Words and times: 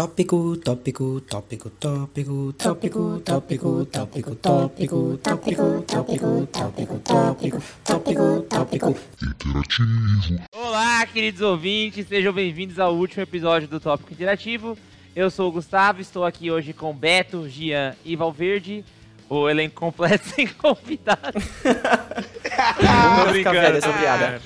Tópico, 0.00 0.56
tópico, 0.56 1.20
tópico, 1.20 1.68
tópico, 1.68 2.54
tópico, 2.54 3.20
tópico, 3.22 3.84
tópico, 3.84 3.84
tópico, 3.84 5.18
tópico, 5.18 5.18
tópico, 5.18 5.86
tópico, 5.86 6.98
tópico, 7.04 7.60
tópico, 7.84 8.42
tópico. 8.48 8.96
Interativo. 9.22 10.42
Olá, 10.56 11.04
queridos 11.04 11.42
ouvintes, 11.42 12.08
sejam 12.08 12.32
bem-vindos 12.32 12.78
ao 12.78 12.94
último 12.94 13.22
episódio 13.22 13.68
do 13.68 13.78
Tópico 13.78 14.10
Interativo. 14.10 14.78
Eu 15.14 15.30
sou 15.30 15.50
o 15.50 15.52
Gustavo, 15.52 16.00
estou 16.00 16.24
aqui 16.24 16.50
hoje 16.50 16.72
com 16.72 16.94
Beto, 16.94 17.46
Gian 17.46 17.94
e 18.02 18.16
Valverde. 18.16 18.82
O 19.28 19.50
elenco 19.50 19.74
completo 19.74 20.26
sem 20.34 20.46
convidado. 20.46 21.30
Tô 21.30 23.30
brincando, 23.30 23.76
essa 23.76 23.92
piada. 23.92 24.40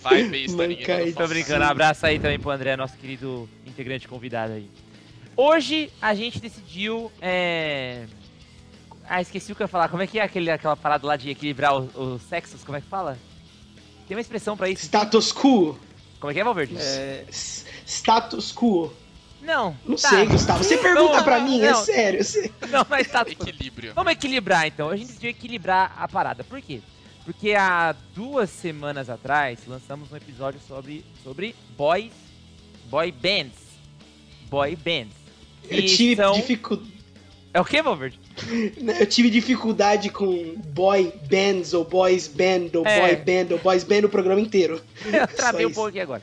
Vai 0.00 0.24
besta, 0.24 0.56
Não 0.56 0.66
ninguém 0.66 1.12
Tô 1.12 1.26
brincando, 1.26 1.64
abraço 1.64 2.06
aí 2.06 2.20
também 2.20 2.38
pro 2.38 2.50
André, 2.50 2.76
nosso 2.76 2.96
querido 2.96 3.48
integrante 3.66 4.08
convidado 4.08 4.52
aí. 4.52 4.70
Hoje 5.36 5.90
a 6.00 6.14
gente 6.14 6.40
decidiu. 6.40 7.10
É... 7.20 8.06
Ah, 9.08 9.20
esqueci 9.20 9.52
o 9.52 9.56
que 9.56 9.62
eu 9.62 9.64
ia 9.64 9.68
falar. 9.68 9.88
Como 9.88 10.02
é 10.02 10.06
que 10.06 10.18
é 10.18 10.22
aquele, 10.22 10.50
aquela 10.50 10.76
parada 10.76 11.06
lá 11.06 11.16
de 11.16 11.30
equilibrar 11.30 11.74
os, 11.76 11.94
os 11.94 12.22
sexos? 12.22 12.62
Como 12.64 12.76
é 12.76 12.80
que 12.80 12.86
fala? 12.86 13.18
Tem 14.06 14.16
uma 14.16 14.20
expressão 14.20 14.56
pra 14.56 14.68
isso. 14.68 14.84
Status 14.84 15.32
quo. 15.32 15.78
Como 16.20 16.30
é 16.30 16.34
que 16.34 16.40
é, 16.40 16.44
Valverde? 16.44 16.76
É, 16.78 17.24
Status 17.30 18.52
quo. 18.52 18.92
Não. 19.42 19.76
Não 19.84 19.96
tá. 19.96 20.08
sei, 20.10 20.26
Gustavo. 20.26 20.62
Você 20.62 20.78
pergunta 20.78 21.16
Não, 21.16 21.24
pra 21.24 21.40
mim, 21.40 21.60
é 21.60 21.72
não. 21.72 21.84
sério. 21.84 22.22
você- 22.22 22.52
Não, 22.70 22.86
mas 22.88 23.08
tá. 23.10 23.22
Equilíbrio. 23.22 23.92
Vamos 23.94 24.12
equilibrar 24.12 24.66
então. 24.66 24.88
A 24.88 24.96
gente 24.96 25.08
decidiu 25.08 25.30
equilibrar 25.30 25.92
a 25.98 26.06
parada. 26.06 26.44
Por 26.44 26.60
quê? 26.62 26.80
Porque 27.24 27.54
há 27.54 27.94
duas 28.14 28.50
semanas 28.50 29.10
atrás 29.10 29.60
lançamos 29.66 30.10
um 30.12 30.16
episódio 30.16 30.60
sobre, 30.66 31.04
sobre 31.22 31.54
boys, 31.76 32.12
boy 32.88 33.10
bands. 33.12 33.56
Boy 34.48 34.76
bands. 34.76 35.14
Eu 35.68 35.86
tive, 35.86 36.16
são- 36.16 36.32
dificu... 36.34 36.80
É 37.54 37.60
o 37.60 37.64
que, 37.66 37.82
Valverde? 37.82 38.18
eu 38.98 39.06
tive 39.06 39.28
dificuldade 39.28 40.08
com 40.08 40.54
boy 40.68 41.12
bands, 41.30 41.74
ou 41.74 41.84
boys 41.84 42.26
band, 42.26 42.70
ou 42.78 42.86
É. 42.86 43.00
boy 43.00 43.16
band, 43.16 43.52
ou 43.54 43.58
boys 43.60 43.84
band 43.84 44.06
o 44.06 44.08
programa 44.08 44.40
inteiro. 44.40 44.80
Eu 45.12 45.26
travei 45.28 45.66
um 45.66 45.70
pouco 45.72 45.90
aqui 45.90 46.00
agora. 46.00 46.22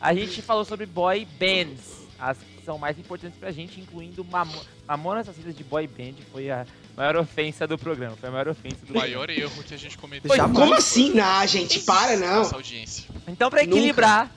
A 0.00 0.14
gente 0.14 0.40
falou 0.40 0.64
sobre 0.64 0.86
boy 0.86 1.26
bands. 1.38 1.80
As 2.16 2.38
que 2.38 2.64
são 2.64 2.78
mais 2.78 2.96
importantes 2.96 3.36
pra 3.40 3.50
gente, 3.50 3.80
incluindo 3.80 4.24
Mamo 4.24 4.54
Mamonas 4.86 5.28
Assassinas 5.28 5.56
de 5.56 5.64
boy 5.64 5.86
band. 5.88 6.14
Foi 6.30 6.48
a 6.48 6.64
maior 6.96 7.16
ofensa 7.16 7.66
do 7.66 7.76
programa. 7.76 8.14
Foi 8.16 8.28
a 8.28 8.32
maior 8.32 8.48
ofensa 8.48 8.76
do 8.76 8.82
O 8.84 8.86
programa. 8.92 9.06
maior 9.08 9.30
erro 9.30 9.64
que 9.64 9.74
a 9.74 9.78
gente 9.78 9.98
cometeu. 9.98 10.30
Como 10.52 10.66
foi. 10.68 10.78
assim? 10.78 11.10
Não, 11.12 11.44
gente, 11.46 11.80
para 11.80 12.16
não. 12.16 12.36
Nossa 12.38 12.54
audiência. 12.54 13.04
Então, 13.26 13.50
pra 13.50 13.62
Nunca. 13.64 13.74
equilibrar, 13.76 14.30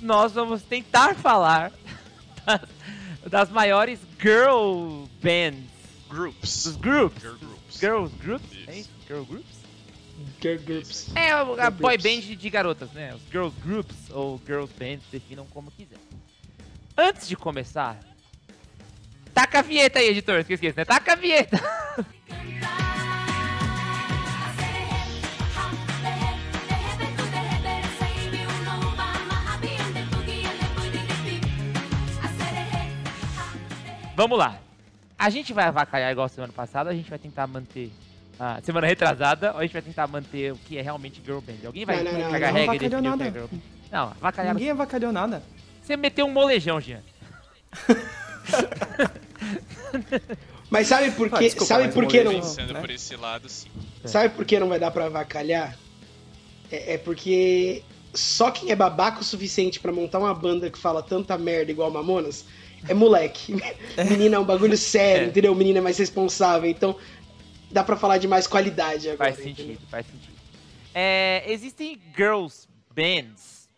nós 0.00 0.32
vamos 0.32 0.62
tentar 0.62 1.16
falar 1.16 1.72
das, 2.46 2.60
das 3.26 3.50
maiores 3.50 3.98
girl 4.20 5.04
bands, 5.22 5.68
Groups. 6.08 6.64
dos 6.64 6.76
groups. 6.76 7.20
Girl 7.20 7.36
groups. 7.36 7.78
Girls 7.80 8.14
groups? 8.16 8.52
Isso. 8.52 8.70
É 8.70 8.78
isso? 8.78 8.90
Girl 9.06 9.22
groups? 9.24 9.60
Girl 10.42 10.58
groups. 10.62 11.14
É, 11.14 11.30
a, 11.30 11.44
Girl 11.44 11.70
boy 11.70 11.96
groups. 11.96 12.26
band 12.26 12.36
de 12.36 12.50
garotas, 12.50 12.90
né? 12.92 13.14
Os 13.14 13.22
girls 13.30 13.54
groups 13.64 13.96
ou 14.10 14.40
girls 14.46 14.72
bands, 14.78 15.04
definam 15.10 15.46
como 15.46 15.70
quiser. 15.70 15.98
Antes 16.96 17.28
de 17.28 17.36
começar, 17.36 17.98
taca 19.32 19.60
a 19.60 19.62
vinheta 19.62 19.98
aí, 19.98 20.08
editor, 20.08 20.44
que 20.44 20.52
eu 20.52 20.54
esqueci, 20.56 20.76
né? 20.76 20.84
Taca 20.84 21.12
a 21.12 21.16
vinheta! 21.16 21.58
Vamos 34.20 34.36
lá. 34.38 34.60
A 35.18 35.30
gente 35.30 35.54
vai 35.54 35.64
avacalhar 35.64 36.12
igual 36.12 36.28
semana 36.28 36.52
passada, 36.52 36.90
a 36.90 36.94
gente 36.94 37.08
vai 37.08 37.18
tentar 37.18 37.46
manter. 37.46 37.90
A 38.38 38.60
semana 38.60 38.86
retrasada, 38.86 39.54
ou 39.54 39.60
a 39.60 39.62
gente 39.62 39.72
vai 39.72 39.80
tentar 39.80 40.06
manter 40.06 40.52
o 40.52 40.56
que 40.56 40.76
é 40.76 40.82
realmente 40.82 41.22
girl 41.24 41.40
band. 41.40 41.54
Alguém 41.64 41.86
vai 41.86 42.04
Não, 42.04 42.12
não, 42.12 42.20
não, 42.20 42.30
cagar 42.30 42.52
não 42.52 42.60
regra 42.60 42.74
avacalhou 42.74 43.00
definir 43.00 43.14
o 43.14 43.16
que 43.16 43.22
é 43.22 43.30
band? 43.30 43.48
Não, 43.90 44.02
avacalhar. 44.20 44.54
ninguém 44.54 44.70
avacalhou 44.72 45.10
nada. 45.10 45.42
Você 45.82 45.96
meteu 45.96 46.26
um 46.26 46.32
molejão, 46.32 46.78
Jean. 46.78 47.00
Mas 50.68 50.86
sabe 50.86 51.12
por 51.12 51.28
Ah, 51.28 51.38
que, 51.38 51.44
desculpa, 51.44 51.64
sabe 51.64 51.88
por 51.90 52.06
que 52.06 52.22
não, 52.22 52.34
Pensando 52.34 52.74
né? 52.74 52.80
por 52.80 52.90
esse 52.90 53.16
lado, 53.16 53.48
sim. 53.48 53.70
sabe 54.04 54.34
por 54.34 54.44
que 54.44 54.60
não 54.60 54.68
vai 54.68 54.78
dar 54.78 54.90
pra 54.90 55.06
avacalhar? 55.06 55.78
É, 56.70 56.92
é 56.94 56.98
porque 56.98 57.82
só 58.12 58.50
quem 58.50 58.70
é 58.70 58.76
babaca 58.76 59.22
o 59.22 59.24
suficiente 59.24 59.80
pra 59.80 59.90
montar 59.90 60.18
uma 60.18 60.34
banda 60.34 60.68
que 60.68 60.78
fala 60.78 61.02
tanta 61.02 61.38
merda 61.38 61.72
igual 61.72 61.90
Mamonas 61.90 62.44
é 62.88 62.94
moleque. 62.94 63.54
Menina 64.10 64.36
é 64.36 64.38
um 64.38 64.44
bagulho 64.44 64.76
sério, 64.76 65.26
É. 65.26 65.28
entendeu? 65.28 65.54
Menina 65.54 65.78
é 65.78 65.82
mais 65.82 65.98
responsável, 65.98 66.68
então 66.68 66.96
dá 67.70 67.84
pra 67.84 67.96
falar 67.96 68.18
de 68.18 68.26
mais 68.28 68.46
qualidade 68.46 69.08
agora. 69.10 69.32
Faz 69.32 69.44
entendeu? 69.46 69.66
sentido, 69.66 69.86
faz 69.88 70.06
sentido. 70.06 70.34
É, 70.94 71.44
existem 71.46 72.00
girls 72.16 72.66
bands 72.94 73.68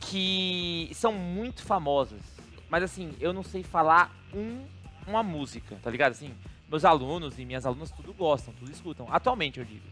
que 0.00 0.90
são 0.94 1.12
muito 1.12 1.62
famosas, 1.62 2.20
mas 2.68 2.82
assim, 2.82 3.12
eu 3.20 3.32
não 3.32 3.42
sei 3.42 3.62
falar 3.62 4.14
um, 4.34 4.64
uma 5.06 5.22
música, 5.22 5.76
tá 5.82 5.90
ligado? 5.90 6.12
Assim, 6.12 6.34
meus 6.68 6.84
alunos 6.84 7.38
e 7.38 7.44
minhas 7.44 7.64
alunas 7.66 7.90
tudo 7.90 8.12
gostam, 8.12 8.52
tudo 8.58 8.70
escutam. 8.70 9.06
Atualmente 9.10 9.58
eu 9.58 9.64
digo. 9.64 9.86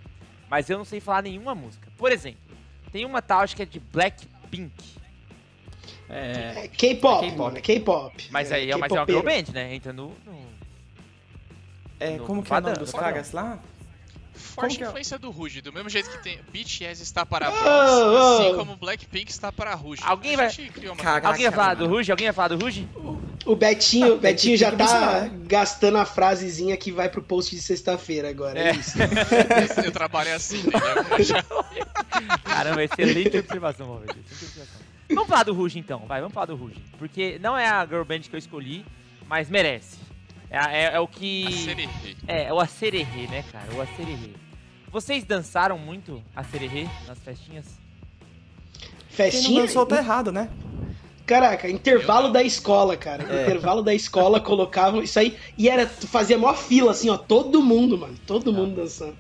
Mas 0.48 0.69
eu 0.70 0.78
não 0.78 0.84
sei 0.84 1.00
falar 1.00 1.22
nenhuma 1.22 1.54
música. 1.54 1.88
Por 1.97 2.12
exemplo, 2.12 2.41
tem 2.93 3.04
uma 3.04 3.20
tal, 3.22 3.41
acho 3.41 3.56
que 3.56 3.62
é 3.62 3.66
de 3.66 3.81
Blackpink. 3.81 4.72
É, 6.08 6.64
É 6.64 6.69
K-pop, 6.69 7.28
K-pop. 7.30 7.56
é 7.56 7.60
K-pop. 7.60 8.26
Mas 8.30 8.52
aí 8.52 8.70
é, 8.70 8.76
mas 8.76 8.91
é 8.92 8.94
uma 8.94 9.06
girl 9.06 9.22
band, 9.22 9.52
né? 9.52 9.74
Entra 9.74 9.92
no. 9.92 10.08
no- 10.24 10.47
é, 11.98 12.16
No 12.19 12.24
como 12.24 12.42
que 12.42 12.52
é 12.52 12.56
o 12.56 12.60
nome 12.60 12.76
dos 12.76 12.92
caras 12.92 13.32
lá? 13.32 13.58
Forte 14.34 14.76
que 14.76 14.84
é? 14.84 14.86
influência 14.86 15.19
do 15.19 15.30
Ruge. 15.30 15.62
Do 15.62 15.72
mesmo 15.72 15.88
jeito 15.88 16.10
que 16.10 16.19
tem 16.22 16.38
BTS 16.52 17.02
está 17.02 17.25
para 17.25 17.48
Oh, 17.48 17.52
Bros, 17.52 17.64
oh. 17.64 18.42
assim 18.42 18.54
como 18.56 18.76
Blackpink 18.76 19.30
está 19.30 19.50
para 19.50 19.75
Ruge. 19.75 20.02
Alguém 20.04 20.34
a 20.34 20.36
vai-. 20.36 20.50
Caraca, 20.98 21.28
Alguém 21.28 21.44
vai 21.44 21.52
falar 21.52 21.75
do 21.75 21.86
Ruge? 21.86 22.10
Alguém 22.10 22.26
vai 22.26 22.34
falar 22.34 22.48
do 22.48 22.58
Ruge? 22.62 22.86
O 23.46 23.56
Betinho, 23.56 24.14
Ah, 24.14 24.16
Betinho 24.19 24.56
já 24.58 24.72
tá 24.72 25.22
né? 25.22 25.30
gastando 25.44 25.96
a 25.98 26.04
frasezinha 26.04 26.76
que 26.76 26.92
vai 26.92 27.08
pro 27.08 27.22
post 27.22 27.54
de 27.56 27.62
sexta-feira 27.62 28.28
agora. 28.28 28.58
É. 28.58 28.69
É. 28.70 28.72
isso. 28.75 28.98
Eu 29.82 29.92
trabalho 29.92 30.34
assim? 30.34 30.62
Já- 31.20 31.42
Caramba, 32.44 32.84
excelente 32.84 33.38
observação, 33.38 33.86
Valverde. 33.86 34.20
Excelente 34.20 34.44
observação. 34.44 34.85
Vamos 35.09 35.28
falar 35.28 35.44
do 35.44 35.55
Ruge 35.55 35.78
então, 35.78 36.00
vai, 36.06 36.21
vamos 36.21 36.34
falar 36.34 36.47
do 36.47 36.56
Ruge. 36.56 36.83
Porque 36.99 37.39
não 37.41 37.56
é 37.56 37.69
a 37.69 37.84
girl 37.87 38.03
band 38.03 38.21
que 38.21 38.34
eu 38.34 38.39
escolhi, 38.39 38.84
mas 39.28 39.49
merece. 39.49 39.99
É, 40.50 40.84
é- 40.84 40.94
é 40.94 41.00
o 41.00 41.06
que. 41.09 41.47
A 41.47 41.50
sererê. 41.53 41.89
É, 42.27 42.43
é 42.44 42.53
o 42.53 42.61
acererê, 42.61 43.27
né, 43.28 43.44
cara? 43.53 43.72
O 43.75 43.81
acererê. 43.81 44.31
Vocês 44.91 45.25
dançaram 45.25 45.78
muito 45.78 46.22
acererê 46.34 46.89
nas 47.06 47.19
festinhas? 47.19 47.67
Quem 48.78 49.27
não 49.27 49.33
Festinha? 49.33 49.62
dançou 49.62 49.87
tá 49.87 49.97
errado, 49.97 50.31
né? 50.31 50.50
Caraca, 51.25 51.69
intervalo 51.69 52.28
da 52.31 52.43
escola, 52.43 52.97
cara. 52.97 53.25
É. 53.25 53.43
Intervalo 53.43 53.83
da 53.83 53.93
escola 53.94 54.41
colocavam 54.41 55.03
isso 55.03 55.19
aí 55.19 55.37
e 55.59 55.69
era 55.69 55.87
fazia 55.87 56.38
maior 56.38 56.56
fila 56.56 56.93
assim, 56.93 57.09
ó, 57.11 57.17
todo 57.17 57.61
mundo, 57.62 57.99
mano, 57.99 58.15
todo 58.27 58.53
mundo 58.53 58.77
dançando. 58.77 59.17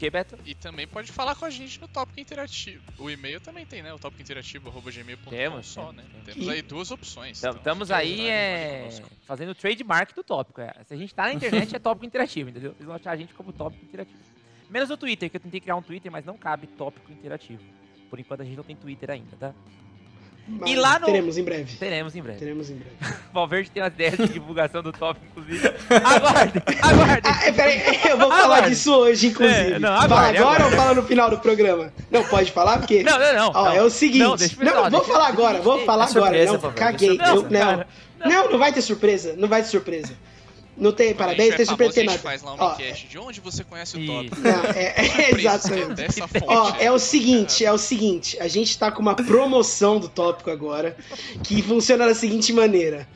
que, 0.00 0.08
Beto? 0.08 0.38
E 0.46 0.54
também 0.54 0.88
pode 0.88 1.12
falar 1.12 1.34
com 1.34 1.44
a 1.44 1.50
gente 1.50 1.78
no 1.78 1.86
Tópico 1.86 2.18
Interativo. 2.18 2.82
O 2.98 3.10
e-mail 3.10 3.38
também 3.38 3.66
tem, 3.66 3.82
né? 3.82 3.92
O 3.92 3.98
tópicointerativo.gmail.com 3.98 5.28
Temos, 5.28 5.66
só, 5.66 5.92
temos, 5.92 5.96
né? 5.96 6.04
temos. 6.24 6.24
Temos 6.34 6.48
aí 6.48 6.62
duas 6.62 6.90
opções. 6.90 7.38
então 7.38 7.54
Estamos 7.54 7.90
aí 7.90 8.26
é, 8.26 8.88
fazendo 9.24 9.50
o 9.50 9.54
trademark 9.54 10.14
do 10.14 10.24
tópico. 10.24 10.62
é. 10.62 10.72
Se 10.86 10.94
a 10.94 10.96
gente 10.96 11.14
tá 11.14 11.24
na 11.24 11.34
internet, 11.34 11.76
é 11.76 11.78
tópico 11.78 12.06
interativo, 12.06 12.48
entendeu? 12.48 12.72
Vocês 12.72 12.86
vão 12.86 12.96
achar 12.96 13.10
a 13.10 13.16
gente 13.16 13.34
como 13.34 13.52
tópico 13.52 13.84
interativo. 13.84 14.18
Menos 14.70 14.88
no 14.88 14.96
Twitter, 14.96 15.28
que 15.28 15.36
eu 15.36 15.40
tentei 15.40 15.60
criar 15.60 15.76
um 15.76 15.82
Twitter, 15.82 16.10
mas 16.10 16.24
não 16.24 16.38
cabe 16.38 16.66
tópico 16.66 17.12
interativo. 17.12 17.62
Por 18.08 18.18
enquanto 18.18 18.40
a 18.40 18.44
gente 18.44 18.56
não 18.56 18.64
tem 18.64 18.76
Twitter 18.76 19.10
ainda, 19.10 19.36
tá? 19.36 19.54
Mas 20.48 20.74
lá 20.76 20.98
no- 20.98 21.06
Teremos 21.06 21.38
em 21.38 21.44
breve. 21.44 21.76
Teremos 21.76 22.16
em 22.16 22.22
breve. 22.22 22.38
Teremos 22.38 22.70
em 22.70 22.74
breve. 22.74 22.96
Valverde 23.32 23.70
tem 23.70 23.82
umas 23.82 23.92
ideias 23.92 24.16
de 24.16 24.28
divulgação 24.28 24.82
do 24.82 24.92
tópico, 24.92 25.24
inclusive. 25.30 25.68
Aguardem, 26.04 26.62
aguardem. 26.82 27.22
Ah, 27.32 27.46
é, 27.46 27.52
peraí, 27.52 27.82
eu 28.08 28.18
vou 28.18 28.28
falar 28.30 28.44
Aguarde. 28.44 28.70
disso 28.70 28.92
hoje, 28.92 29.28
inclusive. 29.28 29.72
É, 29.74 29.78
não, 29.78 29.88
fala 29.88 30.04
agora 30.04 30.38
aguarde. 30.40 30.62
ou 30.64 30.70
fala 30.72 30.94
no 30.94 31.02
final 31.04 31.30
do 31.30 31.38
programa? 31.38 31.92
Não, 32.10 32.24
pode 32.24 32.50
falar, 32.50 32.78
porque. 32.78 33.02
Não, 33.04 33.18
não, 33.18 33.34
não. 33.34 33.50
Ó, 33.54 33.64
não. 33.66 33.72
é 33.72 33.82
o 33.82 33.90
seguinte. 33.90 34.18
Não, 34.18 34.30
Não, 34.30 34.36
deixa 34.36 34.56
eu 34.60 34.66
falar, 34.72 34.90
vou 34.90 35.04
falar 35.04 35.28
agora, 35.28 35.60
vou 35.60 35.84
falar 35.84 36.04
É 36.04 36.08
surpresa, 36.08 36.32
agora. 36.32 36.52
Não, 36.52 36.60
favor, 36.60 36.74
caguei. 36.74 37.10
eu- 37.10 37.42
não, 37.48 37.84
não, 38.28 38.50
não 38.52 38.58
vai 38.58 38.72
ter 38.72 38.82
surpresa. 38.82 39.34
Não 39.36 39.48
vai 39.48 39.62
ter 39.62 39.68
surpresa. 39.68 40.12
Não 40.80 40.92
tem 40.92 41.14
parabéns, 41.14 41.50
gente 41.50 41.56
tem 41.58 41.66
tiver 41.66 41.92
surpresa, 41.92 41.94
famoso, 41.94 42.08
tem 42.08 42.16
a 42.16 42.18
faz 42.18 42.42
lá 42.42 42.54
um 42.54 42.56
Ó, 42.58 42.72
enquete. 42.72 43.06
De 43.06 43.18
onde 43.18 43.40
você 43.40 43.62
conhece 43.62 43.98
o 43.98 44.06
tópico? 44.06 44.40
não, 44.40 44.64
é, 44.74 44.94
é, 44.96 45.30
exatamente. 45.32 46.22
Ó, 46.46 46.74
é 46.80 46.90
o 46.90 46.98
seguinte, 46.98 47.64
é 47.64 47.72
o 47.72 47.76
seguinte, 47.76 48.38
a 48.40 48.48
gente 48.48 48.78
tá 48.78 48.90
com 48.90 49.02
uma 49.02 49.14
promoção 49.14 50.00
do 50.00 50.08
tópico 50.08 50.50
agora, 50.50 50.96
que 51.44 51.62
funciona 51.62 52.06
da 52.06 52.14
seguinte 52.14 52.50
maneira. 52.52 53.06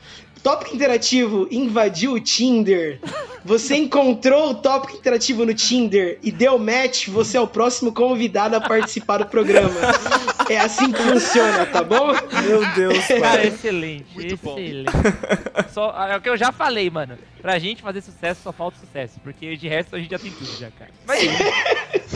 Tópico 0.45 0.75
interativo 0.75 1.47
invadiu 1.49 2.13
o 2.13 2.19
Tinder. 2.19 2.99
Você 3.43 3.73
encontrou 3.81 4.51
o 4.51 4.53
tópico 4.53 4.95
interativo 4.95 5.43
no 5.43 5.55
Tinder 5.55 6.19
e 6.21 6.31
deu 6.31 6.59
match, 6.59 7.07
você 7.07 7.35
é 7.35 7.41
o 7.41 7.47
próximo 7.47 7.91
convidado 7.91 8.55
a 8.55 8.61
participar 8.61 9.17
do 9.17 9.25
programa. 9.25 9.73
É 10.47 10.59
assim 10.59 10.91
que 10.91 11.01
funciona, 11.01 11.65
tá 11.65 11.81
bom? 11.81 12.13
Meu 12.43 12.63
Deus, 12.75 13.03
Cara, 13.09 13.21
cara. 13.21 13.47
excelente. 13.47 14.05
Muito 14.13 14.37
bom. 14.37 14.55
excelente. 14.59 14.91
Só, 15.73 15.89
é 16.07 16.15
o 16.15 16.21
que 16.21 16.29
eu 16.29 16.37
já 16.37 16.51
falei, 16.51 16.91
mano. 16.91 17.17
Pra 17.41 17.57
gente 17.57 17.81
fazer 17.81 18.01
sucesso 18.01 18.41
só 18.43 18.53
falta 18.53 18.77
sucesso. 18.77 19.19
Porque 19.23 19.57
de 19.57 19.67
resto 19.67 19.95
a 19.95 19.99
gente 19.99 20.11
já 20.11 20.19
tem 20.19 20.29
tudo, 20.29 20.59
já, 20.59 20.69
cara. 20.69 20.91
Mas. 21.07 21.23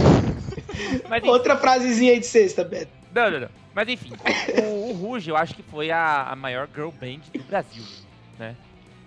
Mas. 1.09 1.23
Outra 1.23 1.57
frasezinha 1.57 2.11
aí 2.11 2.19
de 2.19 2.27
sexta, 2.27 2.63
Beto. 2.63 2.91
Não, 3.11 3.31
não, 3.31 3.39
não. 3.39 3.49
Mas 3.73 3.87
enfim, 3.89 4.11
o, 4.61 4.89
o 4.89 4.93
Ruge 4.93 5.31
eu 5.31 5.37
acho 5.37 5.55
que 5.55 5.63
foi 5.63 5.89
a, 5.89 6.27
a 6.29 6.35
maior 6.35 6.67
girl 6.75 6.89
band 6.89 7.21
do 7.33 7.43
Brasil, 7.43 7.81
né? 8.39 8.55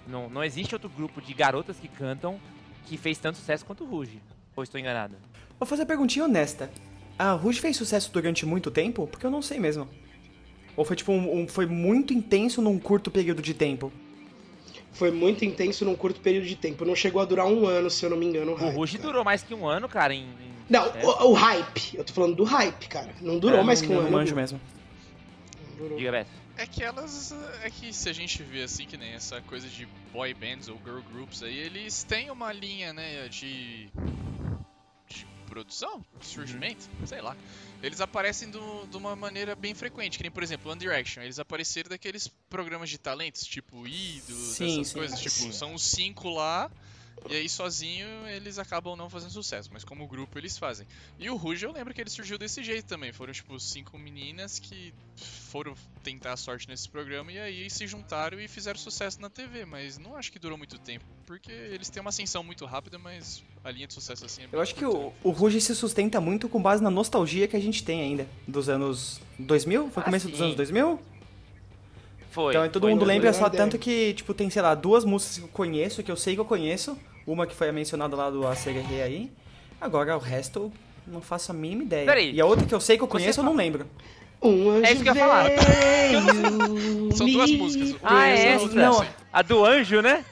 Não, 0.07 0.29
não 0.29 0.45
existe 0.45 0.75
outro 0.75 0.89
grupo 0.91 1.21
de 1.21 1.33
garotas 1.33 1.77
que 1.79 1.89
cantam 1.89 2.39
que 2.87 2.97
fez 2.97 3.19
tanto 3.19 3.39
sucesso 3.39 3.65
quanto 3.65 3.85
o 3.85 3.87
Ruge. 3.87 4.21
Ou 4.55 4.63
estou 4.63 4.79
enganado? 4.79 5.15
Vou 5.59 5.67
fazer 5.67 5.83
uma 5.83 5.87
perguntinha 5.87 6.25
honesta. 6.25 6.71
A 7.19 7.33
Rouge 7.33 7.61
fez 7.61 7.77
sucesso 7.77 8.11
durante 8.13 8.45
muito 8.45 8.71
tempo? 8.71 9.07
Porque 9.07 9.25
eu 9.25 9.31
não 9.31 9.41
sei 9.43 9.59
mesmo. 9.59 9.89
Ou 10.77 10.85
foi 10.85 10.97
tipo 10.97 11.13
um, 11.13 11.43
um- 11.43 11.49
foi 11.49 11.67
muito 11.67 12.13
intenso 12.13 12.61
num 12.61 12.79
curto 12.79 13.11
período 13.11 13.41
de 13.43 13.55
tempo? 13.55 13.93
Foi 14.93 15.11
muito 15.11 15.45
intenso 15.45 15.85
num 15.85 15.95
curto 15.95 16.21
período 16.21 16.47
de 16.47 16.57
tempo. 16.57 16.85
Não 16.85 16.95
chegou 16.97 17.23
a 17.23 17.25
durar 17.25 17.47
um 17.47 17.67
ano, 17.67 17.89
se 17.91 18.05
eu 18.05 18.11
não 18.11 18.17
me 18.17 18.27
engano. 18.27 18.53
O 18.53 18.55
hype, 18.57 18.75
Ruge 18.75 18.99
cara. 18.99 19.09
durou 19.09 19.25
mais 19.25 19.43
que 19.43 19.55
um 19.55 19.67
ano, 19.67 19.89
cara, 19.89 20.13
em... 20.15 20.25
em 20.25 20.29
Não, 20.69 20.85
sucesso. 20.87 21.07
o, 21.07 21.31
o 21.31 21.33
hype. 21.33 21.97
Eu 21.97 22.05
tô 22.05 22.13
falando 22.13 22.35
do 22.35 22.45
hype, 22.45 22.89
cara. 22.89 23.11
Não 23.21 23.39
durou 23.39 23.61
É, 23.61 23.63
mais 23.63 23.81
não- 23.81 23.89
que 23.89 23.95
um 23.95 23.97
não 23.97 24.03
ano. 24.07 24.13
manjo 24.17 24.35
mesmo. 24.35 24.61
Não 25.71 25.77
durou. 25.77 25.99
Diga, 25.99 26.11
Beto. 26.13 26.31
É 26.57 26.67
que 26.67 26.83
elas. 26.83 27.33
É 27.63 27.71
que 27.71 27.93
se 27.93 28.09
a 28.09 28.13
gente 28.13 28.43
vê 28.43 28.63
assim, 28.63 28.87
que 28.87 28.97
nem 28.97 29.13
essa 29.13 29.41
coisa 29.43 29.69
de 29.69 29.87
boy 30.13 30.33
bands 30.35 30.69
ou 30.69 30.77
girl 30.85 31.01
groups 31.13 31.43
aí, 31.43 31.57
eles 31.57 32.05
têm 32.05 32.31
uma 32.31 32.53
linha, 32.53 32.93
né, 32.93 33.29
de. 33.29 33.89
de 35.09 35.27
produção, 35.47 36.05
surgimento, 36.21 36.89
sei 37.07 37.21
lá. 37.21 37.37
Eles 37.83 38.01
aparecem 38.01 38.49
do- 38.51 38.87
de 38.87 38.97
uma 38.97 39.15
maneira 39.17 39.55
bem 39.57 39.75
frequente, 39.75 40.17
que 40.17 40.23
nem, 40.23 40.31
por 40.31 40.43
exemplo, 40.43 40.71
One 40.71 40.81
Direction. 40.81 41.23
Eles 41.23 41.39
apareceram 41.39 41.91
daqueles 41.91 42.29
programas 42.49 42.89
de 42.89 42.97
talentos, 42.97 43.45
tipo 43.45 43.85
Sim, 44.31 44.81
essas 44.81 44.89
sim. 44.89 44.95
coisas. 44.95 45.21
Tipo, 45.21 45.35
Sim. 45.37 45.53
são 45.53 45.75
os 45.75 45.83
cinco 45.83 46.31
lá, 46.31 46.71
e 47.29 47.35
aí 47.35 47.49
sozinho 47.49 48.07
eles 48.29 48.59
acabam 48.59 48.97
não 48.97 49.09
fazendo 49.09 49.31
sucesso, 49.31 49.71
mas 49.73 49.85
como 49.85 50.07
grupo 50.07 50.39
eles 50.39 50.59
fazem. 50.59 50.87
E 51.19 51.29
o 51.31 51.37
Ruge 51.37 51.65
eu 51.65 51.73
lembro 51.73 51.95
que 51.95 52.01
ele 52.01 52.11
surgiu 52.11 52.37
desse 52.39 52.63
jeito 52.63 52.87
também. 52.87 53.13
Foram, 53.13 53.33
tipo, 53.33 53.59
cinco 53.61 53.99
meninas 53.99 54.59
que 54.59 54.93
foram 55.17 55.75
tentar 56.03 56.33
a 56.33 56.37
sorte 56.37 56.69
nesse 56.69 56.89
programa 56.89 57.31
e 57.31 57.39
aí 57.39 57.71
se 57.71 57.87
juntaram 57.87 58.41
e 58.41 58.49
fizeram 58.49 58.79
sucesso 58.79 59.21
na 59.21 59.31
TV, 59.31 59.65
mas 59.65 59.99
não 59.99 60.17
acho 60.17 60.33
que 60.33 60.39
durou 60.39 60.59
muito 60.59 60.79
tempo, 60.79 61.05
porque 61.27 61.53
eles 61.53 61.89
têm 61.89 62.01
uma 62.01 62.09
ascensão 62.11 62.43
muito 62.43 62.65
rápida, 62.65 62.99
mas 62.99 63.43
a 63.63 63.71
linha 63.71 63.87
de 63.87 63.95
sucesso 63.95 64.25
assim 64.25 64.43
é 64.43 64.47
bem 64.47 64.55
Eu 64.55 64.61
acho 64.61 64.75
que 64.75 64.85
o, 64.85 65.13
o 65.23 65.31
Rouge 65.31 65.61
se 65.61 65.75
sustenta 65.75 66.21
muito 66.21 66.49
com 66.49 66.61
base 66.61 66.83
na 66.83 66.91
nostalgia 66.91 67.47
que 67.47 67.57
a 67.57 67.61
gente 67.61 67.85
tem 67.85 68.01
ainda. 68.01 68.27
Dos 68.49 68.69
anos 68.69 69.21
2000? 69.39 69.91
Foi 69.91 70.03
Ah, 70.03 70.05
começo 70.05 70.29
dos 70.29 70.39
sim. 70.39 70.45
anos 70.45 70.57
2000? 70.57 71.12
Foi. 72.33 72.55
então 72.55 72.69
todo 72.71 72.83
foi. 72.83 72.91
mundo 72.93 73.05
lembra 73.05 73.33
só 73.33 73.47
ideia. 73.47 73.63
tanto 73.63 73.79
que, 73.79 74.15
tipo, 74.15 74.33
tem, 74.33 74.49
sei 74.49 74.63
lá, 74.63 74.75
duas 74.75 75.05
músicas 75.05 75.37
que 75.37 75.45
eu 75.45 75.49
conheço, 75.49 76.03
que 76.03 76.11
eu 76.11 76.17
sei 76.17 76.35
que 76.35 76.41
eu 76.41 76.45
conheço. 76.45 76.99
Uma 77.27 77.47
que 77.47 77.55
foi 77.55 77.69
a 77.69 77.73
mencionada 77.73 78.17
lá 78.17 78.31
do 78.31 78.47
ACRR 78.47 79.03
aí. 79.05 79.31
Agora 79.81 80.17
o 80.17 80.21
resto 80.21 80.59
eu 80.59 80.73
não 81.07 81.21
faço 81.21 81.53
a 81.53 81.55
mínima 81.55 81.83
ideia. 81.83 82.07
Peraí. 82.07 82.33
E 82.33 82.41
a 82.41 82.47
outra 82.47 82.67
que 82.67 82.75
eu 82.75 82.81
sei 82.81 82.97
que 82.97 83.03
eu 83.03 83.07
Você 83.07 83.13
conheço 83.13 83.41
eu 83.41 83.45
não 83.45 83.55
lembro. 83.55 83.87
Um 84.43 84.71
anjo 84.71 84.87
É 84.87 84.93
isso 84.93 85.03
que 85.03 85.11
eu 85.11 85.15
ia 85.15 85.21
falar. 85.21 85.47
São 87.15 87.27
duas 87.31 87.51
me 87.51 87.59
músicas. 87.59 87.97
Ah, 88.03 88.27
é 88.27 88.57
Não. 88.69 89.07
A 89.33 89.43
do 89.43 89.65
anjo, 89.65 90.01
né? 90.01 90.25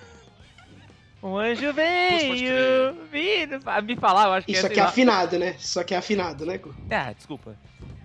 Um 1.22 1.36
anjo 1.36 1.72
veio, 1.74 3.60
pra 3.60 3.82
me 3.82 3.94
falar, 3.94 4.26
eu 4.26 4.32
acho 4.32 4.46
que 4.46 4.52
Isso 4.52 4.66
é, 4.66 4.70
aqui 4.70 4.80
é 4.80 4.82
afinado, 4.82 5.38
né? 5.38 5.54
Isso 5.60 5.78
aqui 5.78 5.94
é 5.94 5.98
afinado, 5.98 6.46
né? 6.46 6.56
Gu? 6.56 6.74
Ah, 6.90 7.12
desculpa. 7.12 7.54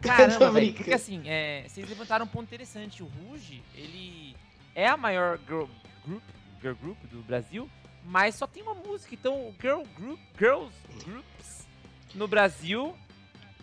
Caramba, 0.17 0.51
velho. 0.51 0.73
Porque 0.73 0.93
assim, 0.93 1.21
é, 1.25 1.65
vocês 1.67 1.87
levantaram 1.89 2.25
um 2.25 2.27
ponto 2.27 2.43
interessante. 2.45 3.03
O 3.03 3.07
Ruge, 3.07 3.61
ele 3.75 4.35
é 4.73 4.87
a 4.87 4.97
maior 4.97 5.39
girl 5.47 5.65
group, 6.05 6.23
girl 6.61 6.75
group 6.81 6.97
do 7.11 7.21
Brasil, 7.23 7.69
mas 8.05 8.35
só 8.35 8.45
tem 8.47 8.63
uma 8.63 8.73
música. 8.75 9.13
Então, 9.15 9.33
o 9.35 9.55
girl 9.61 9.81
group, 9.97 10.19
girls 10.37 10.73
groups 11.05 11.67
no 12.13 12.27
Brasil, 12.27 12.95